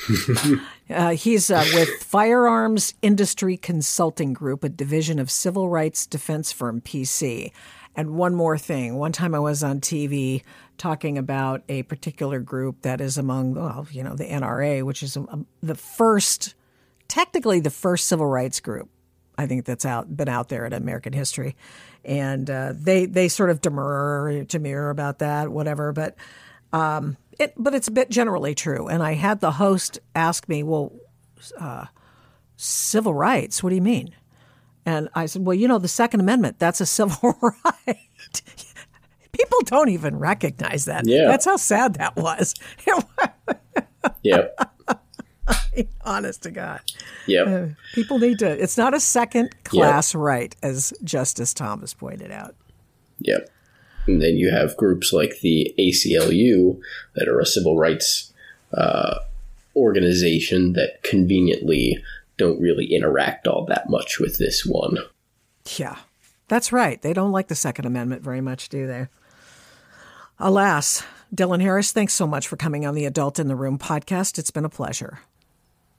[0.90, 6.80] uh, he's uh, with Firearms Industry Consulting Group, a division of civil rights defense firm
[6.80, 7.52] PC.
[7.94, 10.42] And one more thing, one time I was on TV
[10.78, 15.16] talking about a particular group that is among, well, you know, the NRA, which is
[15.18, 16.54] um, the first,
[17.12, 18.88] technically the first civil rights group
[19.36, 21.56] I think that's out been out there in American history,
[22.04, 25.92] and uh, they they sort of demur demur about that, whatever.
[25.92, 26.16] But
[26.72, 28.88] um, it but it's a bit generally true.
[28.88, 30.92] And I had the host ask me, "Well,
[31.58, 31.86] uh,
[32.56, 33.62] civil rights?
[33.62, 34.14] What do you mean?"
[34.84, 37.98] And I said, "Well, you know, the Second Amendment that's a civil right."
[39.32, 41.06] People don't even recognize that.
[41.06, 41.26] Yeah.
[41.26, 42.54] That's how sad that was.
[45.74, 45.88] Yep.
[46.04, 46.80] Honest to God.
[47.26, 47.76] Yep.
[47.94, 52.54] People need to, it's not a second class right, as Justice Thomas pointed out.
[53.20, 53.48] Yep.
[54.06, 56.80] And then you have groups like the ACLU
[57.14, 58.32] that are a civil rights
[58.74, 59.16] uh,
[59.76, 62.02] organization that conveniently
[62.36, 64.98] don't really interact all that much with this one.
[65.76, 65.96] Yeah,
[66.48, 67.00] that's right.
[67.00, 69.06] They don't like the Second Amendment very much, do they?
[70.38, 74.38] Alas, Dillon Harris, thanks so much for coming on the Adult in the Room podcast.
[74.38, 75.20] It's been a pleasure.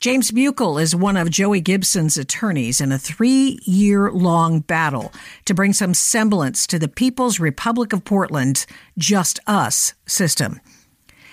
[0.00, 5.12] James Buchal is one of Joey Gibson's attorneys in a three year long battle
[5.44, 8.64] to bring some semblance to the People's Republic of Portland,
[8.96, 10.60] Just Us system.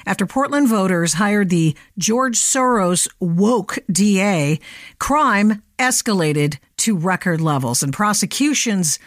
[0.07, 4.59] After Portland voters hired the George Soros woke DA,
[4.97, 8.97] crime escalated to record levels and prosecutions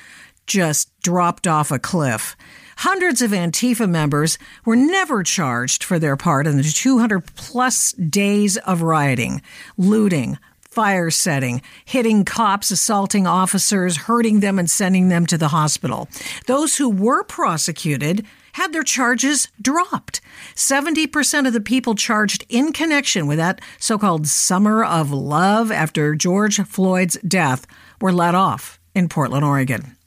[0.47, 2.37] just dropped off a cliff.
[2.83, 8.57] Hundreds of Antifa members were never charged for their part in the 200 plus days
[8.59, 9.43] of rioting,
[9.77, 16.09] looting, fire setting, hitting cops, assaulting officers, hurting them, and sending them to the hospital.
[16.47, 20.21] Those who were prosecuted had their charges dropped.
[20.55, 26.15] 70% of the people charged in connection with that so called summer of love after
[26.15, 27.67] George Floyd's death
[28.01, 29.98] were let off in Portland, Oregon.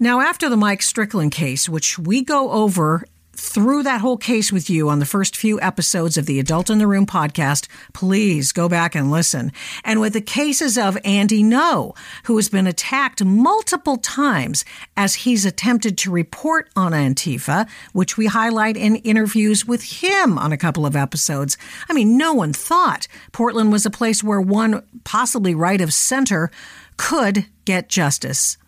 [0.00, 4.68] Now, after the Mike Strickland case, which we go over through that whole case with
[4.68, 8.68] you on the first few episodes of the Adult in the Room podcast, please go
[8.68, 9.52] back and listen.
[9.84, 14.64] And with the cases of Andy Ngo, who has been attacked multiple times
[14.96, 20.52] as he's attempted to report on Antifa, which we highlight in interviews with him on
[20.52, 21.56] a couple of episodes.
[21.88, 26.50] I mean, no one thought Portland was a place where one, possibly right of center,
[26.96, 28.58] could get justice.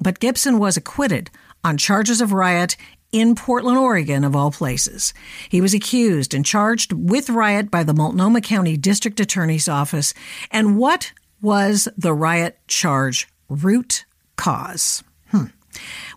[0.00, 1.30] But Gibson was acquitted
[1.64, 2.76] on charges of riot
[3.12, 5.14] in Portland, Oregon, of all places.
[5.48, 10.12] He was accused and charged with riot by the Multnomah County District Attorney's Office.
[10.50, 13.28] And what was the riot charge?
[13.48, 14.04] Root
[14.36, 15.02] cause.
[15.30, 15.46] Hmm.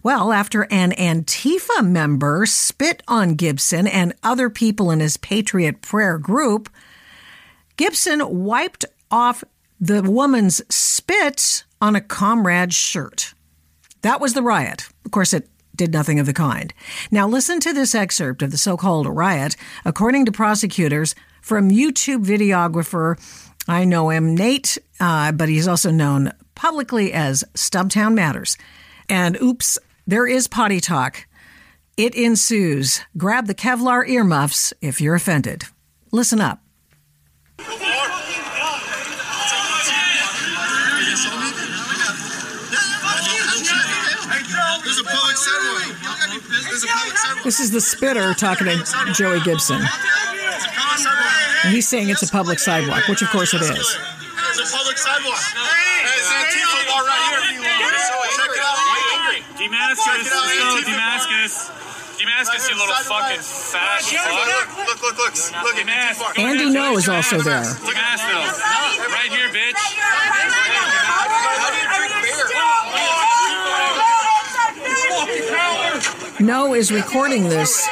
[0.03, 6.17] Well, after an Antifa member spit on Gibson and other people in his Patriot Prayer
[6.17, 6.69] group,
[7.77, 9.43] Gibson wiped off
[9.79, 13.33] the woman's spit on a comrade's shirt.
[14.01, 14.89] That was the riot.
[15.05, 16.73] Of course, it did nothing of the kind.
[17.09, 22.25] Now, listen to this excerpt of the so called riot, according to prosecutors, from YouTube
[22.25, 23.17] videographer.
[23.67, 28.57] I know him, Nate, uh, but he's also known publicly as Stumptown Matters.
[29.07, 31.25] And oops, there is potty talk.
[31.95, 33.01] It ensues.
[33.17, 35.63] Grab the Kevlar earmuffs if you're offended.
[36.11, 36.61] Listen up.
[47.43, 49.81] This is the spitter talking to Joey Gibson.
[51.63, 53.69] And he's saying it's a public sidewalk, which of course it is.
[53.69, 55.39] It's a public sidewalk.
[55.39, 57.19] Hey, it's Antifa bar right
[57.51, 57.59] here.
[58.35, 58.79] Check it out.
[59.59, 61.71] Damascus, go, Damascus.
[62.19, 64.67] Damascus, you little fucking fat fuck.
[64.87, 65.35] Look, look, look.
[65.63, 67.63] Look at Andy Ngo is also there.
[67.63, 68.59] Damascus.
[69.07, 69.79] Right here, bitch.
[76.39, 77.83] Ngo is recording this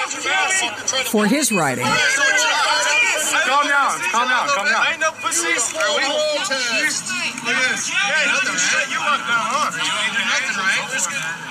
[1.12, 1.84] for his writing.
[1.84, 4.88] Calm down, calm down, calm down.
[4.88, 5.76] Ain't no pussies.
[5.76, 6.08] Are we?
[6.08, 7.92] Look at this.
[7.92, 8.56] Hey, nothing.
[8.88, 9.68] You want that, huh?
[9.76, 10.80] You ain't doing nothing, right?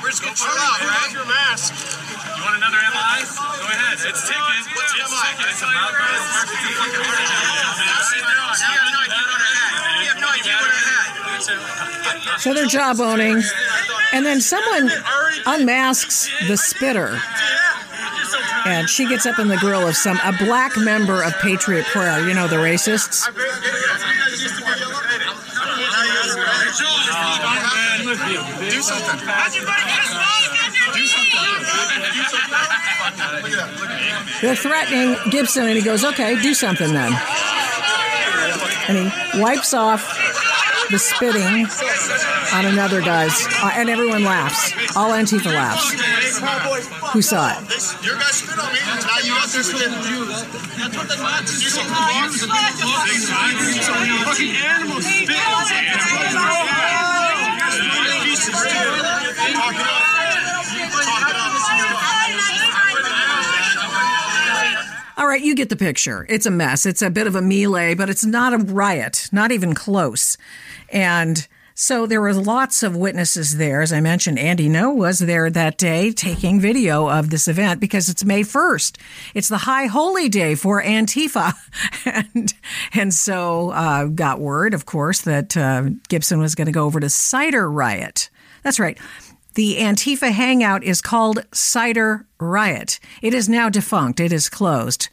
[0.00, 1.12] We're just gonna chill out, right?
[1.12, 1.76] your mask.
[1.76, 3.28] You want another MI?
[3.28, 4.00] Go ahead.
[4.00, 4.40] It's ticking.
[4.56, 5.04] It's ticking.
[5.04, 6.72] It's about You
[8.72, 10.00] have no idea what I had.
[10.00, 12.40] You have no idea what I had.
[12.40, 13.44] So they're jawboning.
[14.12, 14.88] And then someone
[15.46, 17.20] unmasks the spitter.
[18.66, 22.26] And she gets up in the grill of some a black member of Patriot Prayer,
[22.26, 23.26] you know, the racists.
[28.68, 29.20] Do something.
[34.42, 37.12] They're threatening Gibson, and he goes, "Okay, do something then."
[38.88, 40.02] And he wipes off
[40.90, 41.66] the spitting
[42.52, 44.72] on another guy's, uh, and everyone laughs.
[44.96, 45.92] All Antifa laughs.
[47.12, 47.66] Who saw it?
[65.18, 66.26] All right, you get the picture.
[66.28, 66.85] It's a mess.
[66.85, 70.37] It's a bit of a melee, but it's not a riot, not even close.
[70.90, 71.46] And
[71.79, 73.83] so there were lots of witnesses there.
[73.83, 78.09] As I mentioned, Andy Ngo was there that day taking video of this event because
[78.09, 78.97] it's May 1st.
[79.35, 81.53] It's the high holy day for Antifa.
[82.07, 82.55] and,
[82.95, 86.99] and so uh, got word, of course, that uh, Gibson was going to go over
[86.99, 88.31] to Cider Riot.
[88.62, 88.99] That's right.
[89.53, 93.01] The Antifa hangout is called Cider Riot.
[93.21, 94.19] It is now defunct.
[94.19, 95.11] It is closed.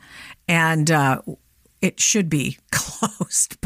[0.47, 1.21] And uh,
[1.81, 3.57] it should be closed.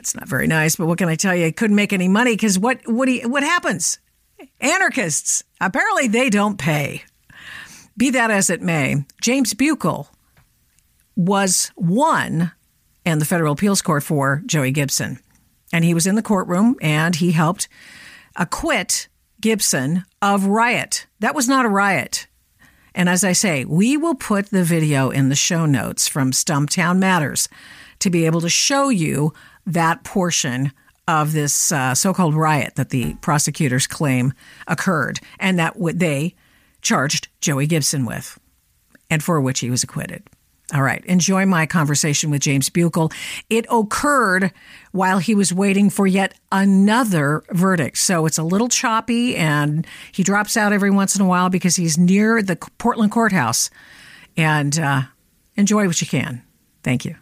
[0.00, 0.76] That's not very nice.
[0.76, 1.44] But what can I tell you?
[1.44, 3.98] I couldn't make any money because what what do you, what happens?
[4.58, 7.04] Anarchists apparently they don't pay.
[7.98, 10.08] Be that as it may, James Buchal
[11.16, 12.52] was one
[13.04, 15.18] in the federal appeals court for Joey Gibson,
[15.70, 17.68] and he was in the courtroom and he helped
[18.36, 21.08] acquit Gibson of riot.
[21.18, 22.26] That was not a riot.
[22.94, 26.96] And as I say, we will put the video in the show notes from Stumptown
[26.96, 27.50] Matters
[27.98, 29.34] to be able to show you
[29.72, 30.72] that portion
[31.08, 34.32] of this uh, so called riot that the prosecutors claim
[34.68, 36.34] occurred and that what they
[36.82, 38.38] charged Joey Gibson with
[39.10, 40.22] and for which he was acquitted.
[40.72, 41.04] All right.
[41.06, 43.12] Enjoy my conversation with James Buchal.
[43.48, 44.52] It occurred
[44.92, 47.98] while he was waiting for yet another verdict.
[47.98, 51.74] So it's a little choppy and he drops out every once in a while because
[51.74, 53.68] he's near the Portland courthouse.
[54.36, 55.02] And uh,
[55.56, 56.44] enjoy what you can.
[56.84, 57.16] Thank you.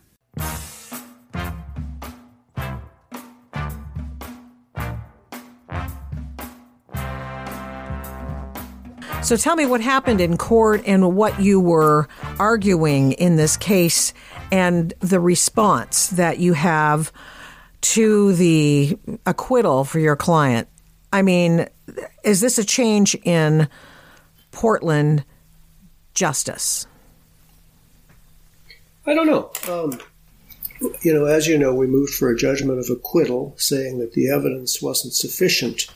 [9.29, 12.09] So tell me what happened in court and what you were
[12.39, 14.14] arguing in this case
[14.51, 17.12] and the response that you have
[17.83, 20.66] to the acquittal for your client.
[21.12, 21.68] I mean,
[22.24, 23.68] is this a change in
[24.51, 25.26] Portland
[26.14, 26.87] justice?
[29.05, 29.51] I don't know.
[29.68, 30.01] Um,
[31.03, 34.31] you know, as you know, we moved for a judgment of acquittal, saying that the
[34.31, 35.87] evidence wasn't sufficient.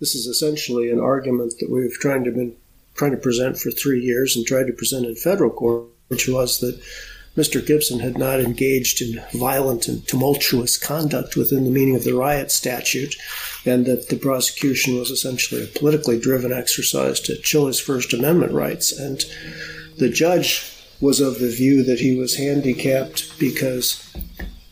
[0.00, 2.56] This is essentially an argument that we've tried to been
[3.00, 6.60] trying to present for three years and tried to present in federal court, which was
[6.60, 6.78] that
[7.34, 7.66] Mr.
[7.66, 12.50] Gibson had not engaged in violent and tumultuous conduct within the meaning of the riot
[12.50, 13.16] statute,
[13.64, 18.52] and that the prosecution was essentially a politically driven exercise to chill his First Amendment
[18.52, 18.92] rights.
[18.92, 19.24] And
[19.96, 20.70] the judge
[21.00, 24.14] was of the view that he was handicapped because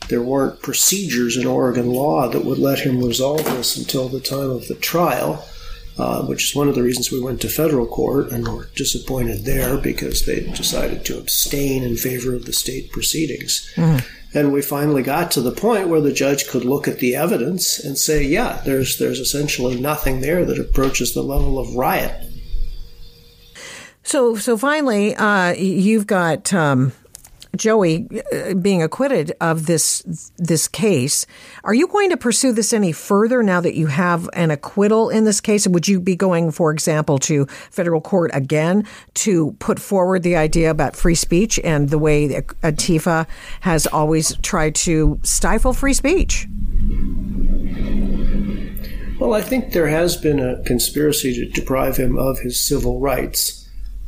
[0.09, 4.51] there weren't procedures in Oregon law that would let him resolve this until the time
[4.51, 5.43] of the trial
[5.99, 9.43] uh, which is one of the reasons we went to federal court and were disappointed
[9.43, 13.69] there because they decided to abstain in favor of the state proceedings.
[13.75, 14.05] Mm.
[14.33, 17.83] And we finally got to the point where the judge could look at the evidence
[17.83, 22.15] and say, yeah, there's there's essentially nothing there that approaches the level of riot.
[24.03, 26.93] So so finally, uh, you've got um,
[27.59, 31.27] Joey uh, being acquitted of this this case.
[31.63, 35.25] Are you going to pursue this any further now that you have an acquittal in
[35.25, 35.67] this case?
[35.67, 38.85] Would you be going, for example, to federal court again
[39.15, 42.27] to put forward the idea about free speech and the way
[42.63, 43.27] Antifa
[43.61, 46.47] has always tried to stifle free speech?
[49.19, 53.58] Well, I think there has been a conspiracy to deprive him of his civil rights.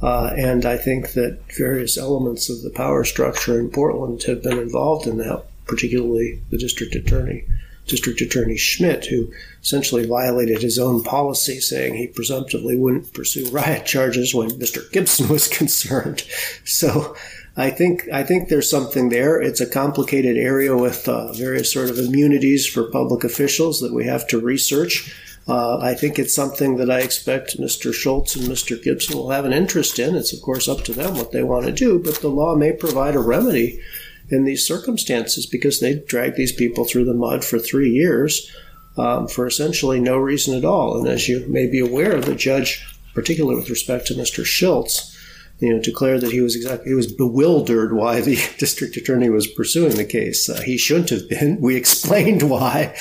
[0.01, 4.57] Uh, and I think that various elements of the power structure in Portland have been
[4.57, 7.45] involved in that, particularly the district attorney,
[7.87, 9.31] District Attorney Schmidt, who
[9.61, 14.89] essentially violated his own policy, saying he presumptively wouldn't pursue riot charges when Mr.
[14.91, 16.23] Gibson was concerned.
[16.63, 17.15] So
[17.57, 19.41] I think I think there's something there.
[19.41, 24.05] It's a complicated area with uh, various sort of immunities for public officials that we
[24.05, 25.13] have to research.
[25.47, 27.93] Uh, I think it's something that I expect Mr.
[27.93, 28.81] Schultz and Mr.
[28.81, 30.15] Gibson will have an interest in.
[30.15, 32.71] It's, of course, up to them what they want to do, but the law may
[32.71, 33.81] provide a remedy
[34.29, 38.49] in these circumstances because they dragged these people through the mud for three years
[38.97, 40.97] um, for essentially no reason at all.
[40.97, 44.45] And as you may be aware, the judge, particularly with respect to Mr.
[44.45, 45.17] Schultz,
[45.59, 49.47] you know, declared that he was exactly he was bewildered why the district attorney was
[49.47, 50.49] pursuing the case.
[50.49, 51.61] Uh, he shouldn't have been.
[51.61, 52.95] We explained why,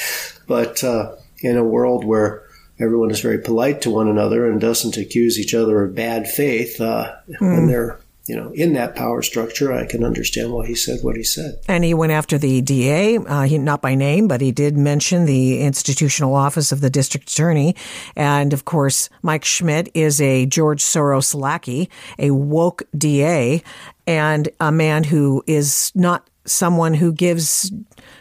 [0.47, 2.45] but uh, in a world where
[2.79, 6.81] everyone is very polite to one another and doesn't accuse each other of bad faith
[6.81, 7.41] uh, mm.
[7.41, 11.17] when they're you know in that power structure i can understand why he said what
[11.17, 11.59] he said.
[11.67, 15.25] And he went after the da uh, he, not by name but he did mention
[15.25, 17.75] the institutional office of the district attorney.
[18.15, 23.63] And of course mike schmidt is a george soros lackey a woke da
[24.07, 27.73] and a man who is not someone who gives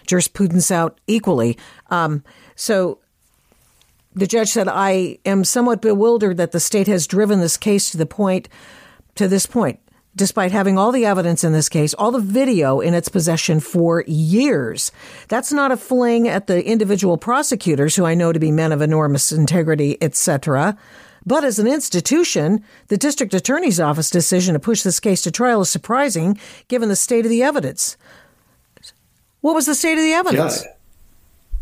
[0.05, 1.57] jurisprudence out equally.
[1.89, 2.23] Um,
[2.55, 2.99] so
[4.13, 7.97] the judge said, I am somewhat bewildered that the state has driven this case to
[7.97, 8.49] the point,
[9.15, 9.79] to this point,
[10.15, 14.03] despite having all the evidence in this case, all the video in its possession for
[14.07, 14.91] years.
[15.27, 18.81] That's not a fling at the individual prosecutors, who I know to be men of
[18.81, 20.77] enormous integrity, etc.
[21.25, 25.61] But as an institution, the district attorney's office decision to push this case to trial
[25.61, 27.97] is surprising given the state of the evidence.
[29.41, 30.63] What was the state of the evidence?
[30.63, 30.71] Yeah.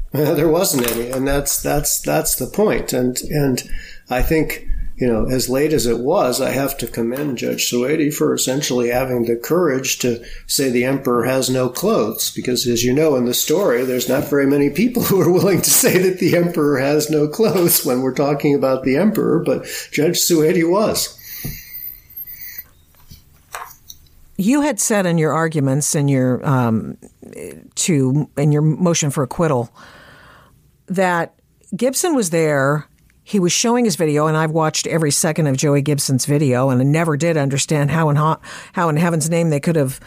[0.11, 2.93] there wasn't any, and that's that's that's the point.
[2.93, 3.63] And and
[4.09, 8.11] I think you know, as late as it was, I have to commend Judge Souede
[8.11, 12.93] for essentially having the courage to say the emperor has no clothes, because as you
[12.93, 16.17] know in the story, there's not very many people who are willing to say that
[16.17, 21.13] the emperor has no clothes when we're talking about the emperor, but Judge Souede was.
[24.39, 26.97] You had said in your arguments in your um,
[27.75, 29.71] to in your motion for acquittal
[30.87, 31.39] that
[31.75, 32.87] Gibson was there.
[33.23, 36.79] He was showing his video, and I've watched every second of Joey Gibson's video, and
[36.79, 39.99] I never did understand how in how in heaven's name they could have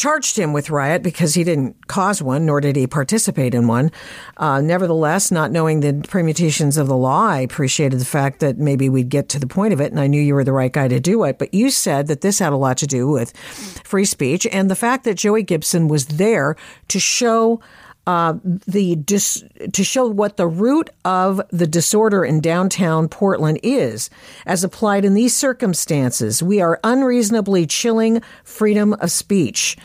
[0.00, 3.90] charged him with riot because he didn't cause one, nor did he participate in one.
[4.38, 8.88] Uh, nevertheless, not knowing the permutations of the law, I appreciated the fact that maybe
[8.88, 10.88] we'd get to the point of it, and I knew you were the right guy
[10.88, 11.38] to do it.
[11.38, 14.76] But you said that this had a lot to do with free speech and the
[14.76, 16.56] fact that Joey Gibson was there
[16.88, 17.60] to show
[18.06, 24.10] uh, the dis- to show what the root of the disorder in downtown Portland is,
[24.46, 26.42] as applied in these circumstances.
[26.42, 29.76] We are unreasonably chilling freedom of speech.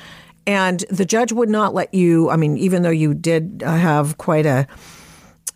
[0.47, 4.45] And the judge would not let you, I mean, even though you did have quite
[4.45, 4.67] a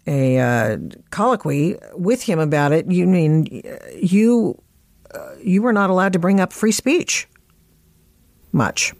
[0.07, 0.78] a uh,
[1.12, 3.62] colloquy with him about it, you mean
[3.95, 4.60] you
[5.14, 7.28] uh, you were not allowed to bring up free speech
[8.51, 8.93] much.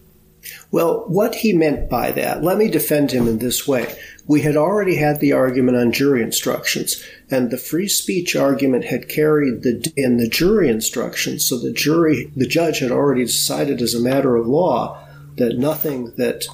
[0.72, 3.98] Well, what he meant by that, let me defend him in this way.
[4.28, 9.10] We had already had the argument on jury instructions, and the free speech argument had
[9.10, 11.46] carried the, in the jury instructions.
[11.46, 15.04] So the jury, the judge had already decided as a matter of law
[15.38, 16.46] that nothing that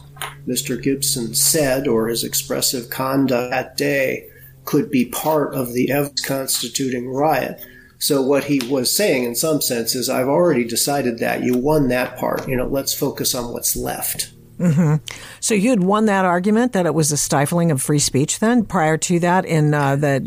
[0.47, 0.81] Mr.
[0.81, 4.29] Gibson said or his expressive conduct that day
[4.63, 7.63] could be part of the evidence constituting riot.
[8.05, 11.87] So what he was saying in some sense is, I've already decided that you won
[11.87, 12.47] that part.
[12.47, 14.31] You know, let's focus on what's left.
[14.59, 15.03] Mm-hmm.
[15.41, 18.39] So you had won that argument that it was a stifling of free speech.
[18.39, 20.21] Then prior to that, in uh, that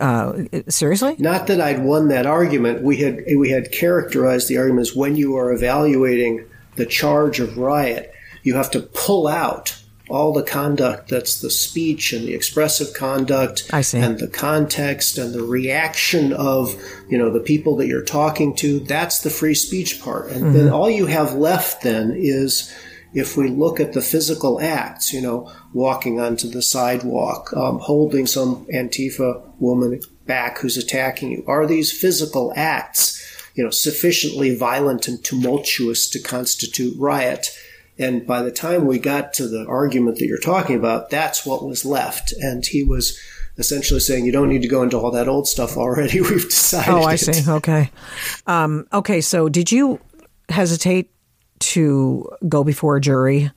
[0.00, 2.82] uh, seriously, not that I'd won that argument.
[2.82, 6.44] We had we had characterized the argument as when you are evaluating
[6.74, 9.80] the charge of riot, you have to pull out
[10.12, 15.42] all the conduct that's the speech and the expressive conduct and the context and the
[15.42, 16.74] reaction of
[17.08, 20.30] you know the people that you're talking to that's the free speech part.
[20.30, 20.52] And mm-hmm.
[20.52, 22.72] then all you have left then is
[23.14, 28.26] if we look at the physical acts you know walking onto the sidewalk um, holding
[28.26, 31.44] some antifa woman back who's attacking you.
[31.46, 33.18] Are these physical acts
[33.54, 37.48] you know sufficiently violent and tumultuous to constitute riot
[37.98, 41.64] and by the time we got to the argument that you're talking about, that's what
[41.64, 42.32] was left.
[42.32, 43.18] And he was
[43.58, 46.20] essentially saying, you don't need to go into all that old stuff already.
[46.20, 46.90] We've decided.
[46.90, 47.50] Oh, I see.
[47.50, 47.90] Okay.
[48.46, 49.20] Um, okay.
[49.20, 50.00] So did you
[50.48, 51.10] hesitate
[51.60, 53.50] to go before a jury?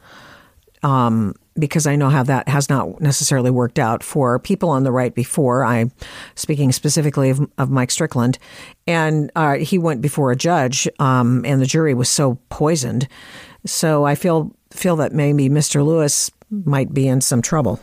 [0.83, 4.91] Um, because I know how that has not necessarily worked out for people on the
[4.91, 5.63] right before.
[5.63, 5.91] I'm
[6.35, 8.37] speaking specifically of, of Mike Strickland,
[8.85, 13.07] and uh, he went before a judge, um, and the jury was so poisoned
[13.65, 15.85] so I feel feel that maybe Mr.
[15.85, 17.79] Lewis might be in some trouble.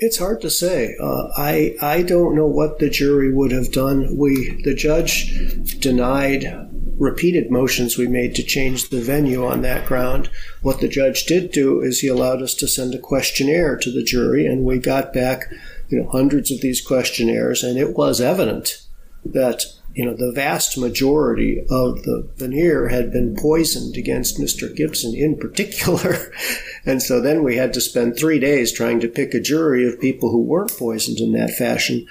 [0.00, 0.96] It's hard to say.
[1.00, 4.16] Uh, I I don't know what the jury would have done.
[4.16, 10.30] We the judge denied repeated motions we made to change the venue on that ground.
[10.62, 14.02] What the judge did do is he allowed us to send a questionnaire to the
[14.02, 15.44] jury, and we got back
[15.88, 18.82] you know hundreds of these questionnaires, and it was evident
[19.24, 19.64] that
[19.98, 24.72] you know, the vast majority of the venire had been poisoned against Mr.
[24.72, 26.32] Gibson in particular.
[26.86, 30.00] and so then we had to spend three days trying to pick a jury of
[30.00, 32.06] people who weren't poisoned in that fashion.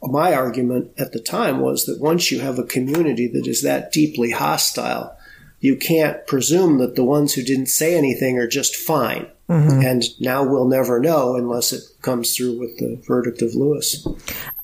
[0.00, 3.90] My argument at the time was that once you have a community that is that
[3.90, 5.18] deeply hostile,
[5.58, 9.26] you can't presume that the ones who didn't say anything are just fine.
[9.48, 9.80] Mm-hmm.
[9.80, 14.06] And now we'll never know unless it comes through with the verdict of Lewis.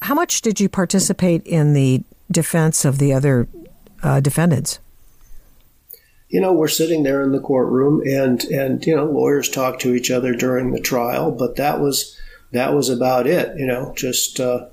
[0.01, 3.49] How much did you participate in the defense of the other
[4.03, 4.79] uh, defendants?
[6.29, 9.95] You know, we're sitting there in the courtroom, and and you know, lawyers talk to
[9.95, 12.19] each other during the trial, but that was
[12.53, 13.57] that was about it.
[13.59, 14.67] You know, just uh,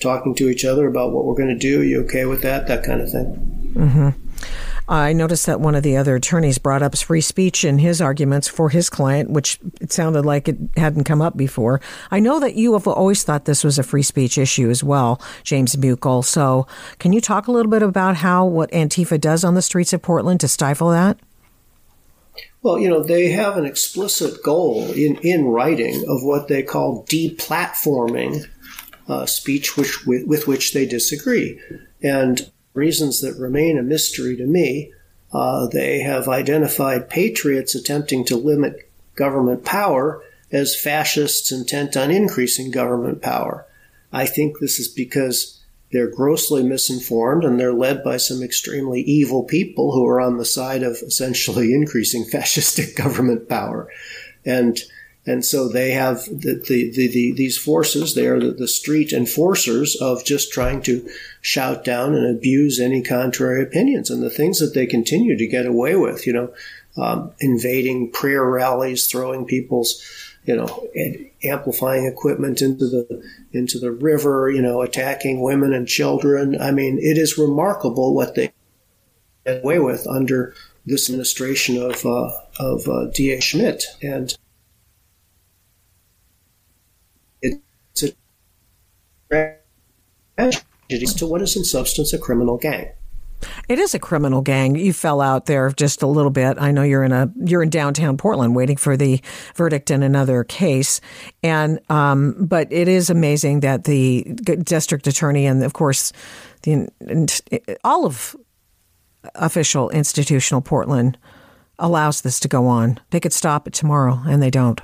[0.00, 1.82] talking to each other about what we're going to do.
[1.82, 2.66] You okay with that?
[2.66, 3.74] That kind of thing.
[3.74, 4.21] Mm-hmm.
[4.92, 8.46] I noticed that one of the other attorneys brought up free speech in his arguments
[8.46, 11.80] for his client, which it sounded like it hadn't come up before.
[12.10, 15.18] I know that you have always thought this was a free speech issue as well,
[15.44, 16.22] James Buchal.
[16.22, 16.66] So,
[16.98, 20.02] can you talk a little bit about how what Antifa does on the streets of
[20.02, 21.18] Portland to stifle that?
[22.60, 27.06] Well, you know, they have an explicit goal in, in writing of what they call
[27.06, 28.46] deplatforming
[29.08, 31.58] uh, speech which, with, with which they disagree.
[32.02, 34.92] And reasons that remain a mystery to me.
[35.32, 42.70] Uh, they have identified patriots attempting to limit government power as fascists intent on increasing
[42.70, 43.66] government power.
[44.12, 45.58] I think this is because
[45.90, 50.44] they're grossly misinformed and they're led by some extremely evil people who are on the
[50.44, 53.88] side of essentially increasing fascistic government power.
[54.44, 54.78] And
[55.24, 58.14] and so they have the, the, the, the these forces.
[58.14, 61.08] They are the, the, street enforcers of just trying to
[61.40, 65.64] shout down and abuse any contrary opinions and the things that they continue to get
[65.64, 66.26] away with.
[66.26, 66.54] You know,
[66.96, 70.02] um, invading prayer rallies, throwing people's,
[70.44, 70.88] you know,
[71.44, 74.50] amplifying equipment into the into the river.
[74.50, 76.60] You know, attacking women and children.
[76.60, 78.52] I mean, it is remarkable what they
[79.46, 80.52] get away with under
[80.84, 83.40] this administration of uh, of uh, D.A.
[83.40, 84.36] Schmidt, and
[87.42, 88.12] it's a
[89.32, 92.90] tragedy to what is in substance a criminal gang.
[93.68, 94.76] It is a criminal gang.
[94.76, 96.58] You fell out there just a little bit.
[96.60, 99.20] I know you're in a you're in downtown Portland waiting for the
[99.56, 101.00] verdict in another case,
[101.42, 104.22] and um, but it is amazing that the
[104.62, 106.12] district attorney and of course
[106.62, 106.88] the
[107.82, 108.36] all of
[109.34, 111.18] official institutional Portland
[111.78, 113.00] allows this to go on.
[113.10, 114.80] They could stop it tomorrow, and they don't.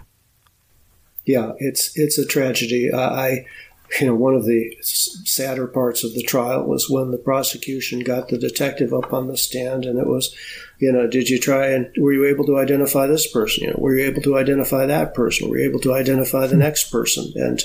[1.24, 2.90] Yeah, it's it's a tragedy.
[2.92, 3.44] I
[4.00, 8.28] you know, one of the sadder parts of the trial was when the prosecution got
[8.28, 10.34] the detective up on the stand, and it was,
[10.78, 13.64] you know, did you try and were you able to identify this person?
[13.64, 15.48] You know, were you able to identify that person?
[15.48, 16.60] Were you able to identify the hmm.
[16.60, 17.32] next person?
[17.36, 17.62] And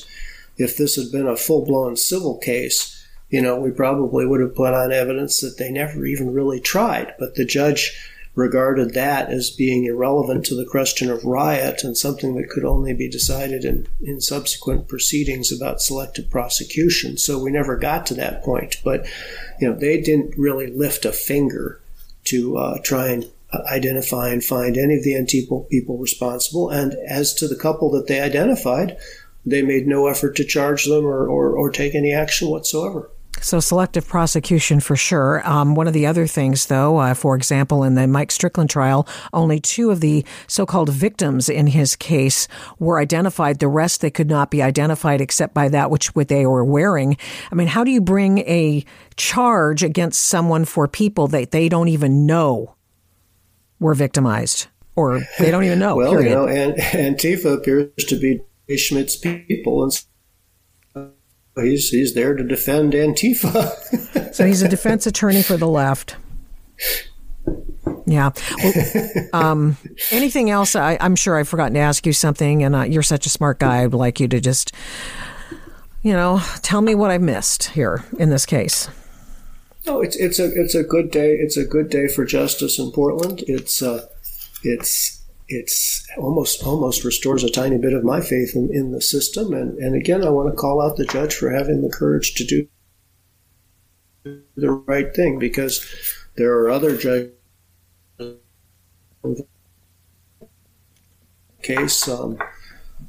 [0.57, 4.55] if this had been a full blown civil case, you know, we probably would have
[4.55, 7.15] put on evidence that they never even really tried.
[7.19, 7.97] But the judge
[8.35, 12.93] regarded that as being irrelevant to the question of riot and something that could only
[12.93, 17.17] be decided in, in subsequent proceedings about selective prosecution.
[17.17, 18.77] So we never got to that point.
[18.83, 19.05] But,
[19.59, 21.79] you know, they didn't really lift a finger
[22.25, 23.25] to uh, try and
[23.71, 26.69] identify and find any of the Antifa people responsible.
[26.69, 28.97] And as to the couple that they identified,
[29.45, 33.11] they made no effort to charge them or, or, or take any action whatsoever.
[33.43, 35.45] So, selective prosecution for sure.
[35.45, 39.05] Um, one of the other things, though, uh, for example, in the Mike Strickland trial,
[39.33, 42.47] only two of the so called victims in his case
[42.79, 43.59] were identified.
[43.59, 47.17] The rest, they could not be identified except by that which they were wearing.
[47.51, 48.85] I mean, how do you bring a
[49.17, 52.75] charge against someone for people that they don't even know
[53.77, 54.67] were victimized?
[54.95, 55.95] Or they don't even know.
[55.97, 56.29] well, period.
[56.29, 56.75] you know, and
[57.17, 58.39] Antifa appears to be
[58.77, 61.11] Schmidt's people, and
[61.61, 64.33] he's he's there to defend Antifa.
[64.33, 66.15] so he's a defense attorney for the left.
[68.05, 68.31] Yeah.
[68.61, 69.77] Well, um,
[70.11, 70.75] anything else?
[70.75, 73.59] I, am sure I've forgotten to ask you something, and uh, you're such a smart
[73.59, 73.83] guy.
[73.83, 74.73] I'd like you to just,
[76.01, 78.89] you know, tell me what I missed here in this case.
[79.85, 81.33] No, it's it's a it's a good day.
[81.33, 83.43] It's a good day for justice in Portland.
[83.47, 84.07] It's uh,
[84.63, 89.53] it's it's almost almost restores a tiny bit of my faith in, in the system.
[89.53, 92.45] And, and again, I want to call out the judge for having the courage to
[92.45, 92.67] do
[94.55, 95.85] the right thing because
[96.35, 97.31] there are other judges
[101.61, 102.37] case um,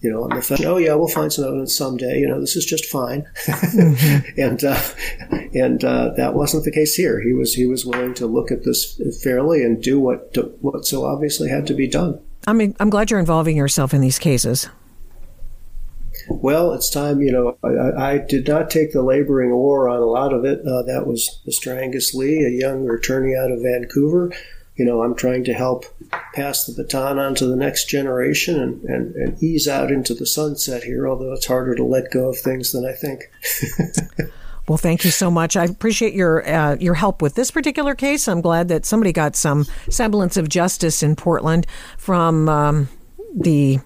[0.05, 2.19] you know, on the phone, oh yeah, we'll find some evidence someday.
[2.21, 4.41] You know, this is just fine, mm-hmm.
[4.41, 4.81] and uh,
[5.55, 7.23] and uh, that wasn't the case here.
[7.23, 11.07] He was he was willing to look at this fairly and do what what so
[11.07, 12.21] obviously had to be done.
[12.47, 14.69] I mean, I'm glad you're involving yourself in these cases.
[16.29, 17.23] Well, it's time.
[17.23, 20.61] You know, I, I did not take the laboring oar on a lot of it.
[20.61, 21.75] Uh, that was Mr.
[21.75, 24.33] Angus Lee, a young attorney out of Vancouver
[24.77, 25.85] you know, I'm trying to help
[26.35, 30.27] pass the baton on to the next generation and, and, and ease out into the
[30.27, 33.31] sunset here, although it's harder to let go of things than I think.
[34.67, 35.57] Well, thank you so much.
[35.59, 38.27] I appreciate your uh, your help with this particular case.
[38.29, 41.67] I'm glad that somebody got some semblance of justice in Portland
[41.99, 42.89] from um,
[43.35, 43.79] the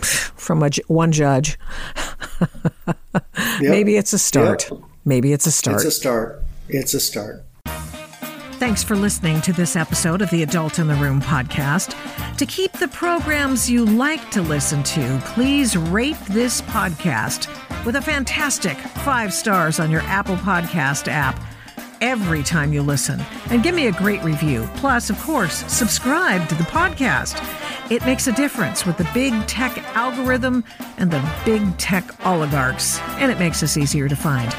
[0.00, 1.56] from a, one judge.
[2.40, 2.98] yep.
[3.60, 4.68] Maybe it's a start.
[4.70, 4.80] Yep.
[5.04, 5.76] Maybe it's a start.
[5.76, 6.42] It's a start.
[6.68, 7.44] It's a start.
[8.58, 11.94] Thanks for listening to this episode of the Adult in the Room podcast.
[12.36, 17.46] To keep the programs you like to listen to, please rate this podcast
[17.86, 21.40] with a fantastic five stars on your Apple Podcast app
[22.00, 24.68] every time you listen and give me a great review.
[24.74, 27.40] Plus, of course, subscribe to the podcast.
[27.92, 30.64] It makes a difference with the big tech algorithm
[30.96, 34.52] and the big tech oligarchs, and it makes us easier to find.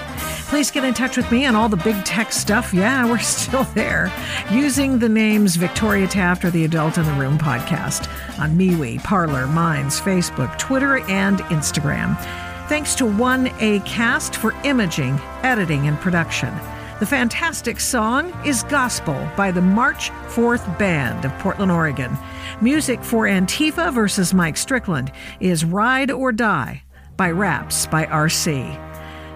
[0.49, 2.73] Please get in touch with me on all the big tech stuff.
[2.73, 4.11] Yeah, we're still there.
[4.51, 9.45] Using the names Victoria Taft or the Adult in the Room podcast on MeWe, Parler,
[9.45, 12.19] Minds, Facebook, Twitter, and Instagram.
[12.67, 16.51] Thanks to 1A Cast for imaging, editing, and production.
[16.99, 22.17] The fantastic song is Gospel by the March 4th Band of Portland, Oregon.
[22.59, 26.81] Music for Antifa versus Mike Strickland is Ride or Die
[27.17, 28.88] by Raps by RC.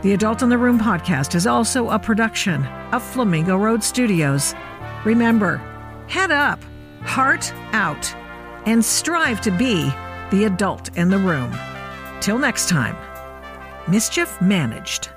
[0.04, 4.54] The Adult in the Room podcast is also a production of Flamingo Road Studios.
[5.06, 5.62] Remember,
[6.10, 6.62] head up,
[7.04, 8.14] heart out,
[8.66, 9.90] and strive to be
[10.30, 11.56] the adult in the room.
[12.20, 12.98] Till next time,
[13.88, 15.08] mischief managed.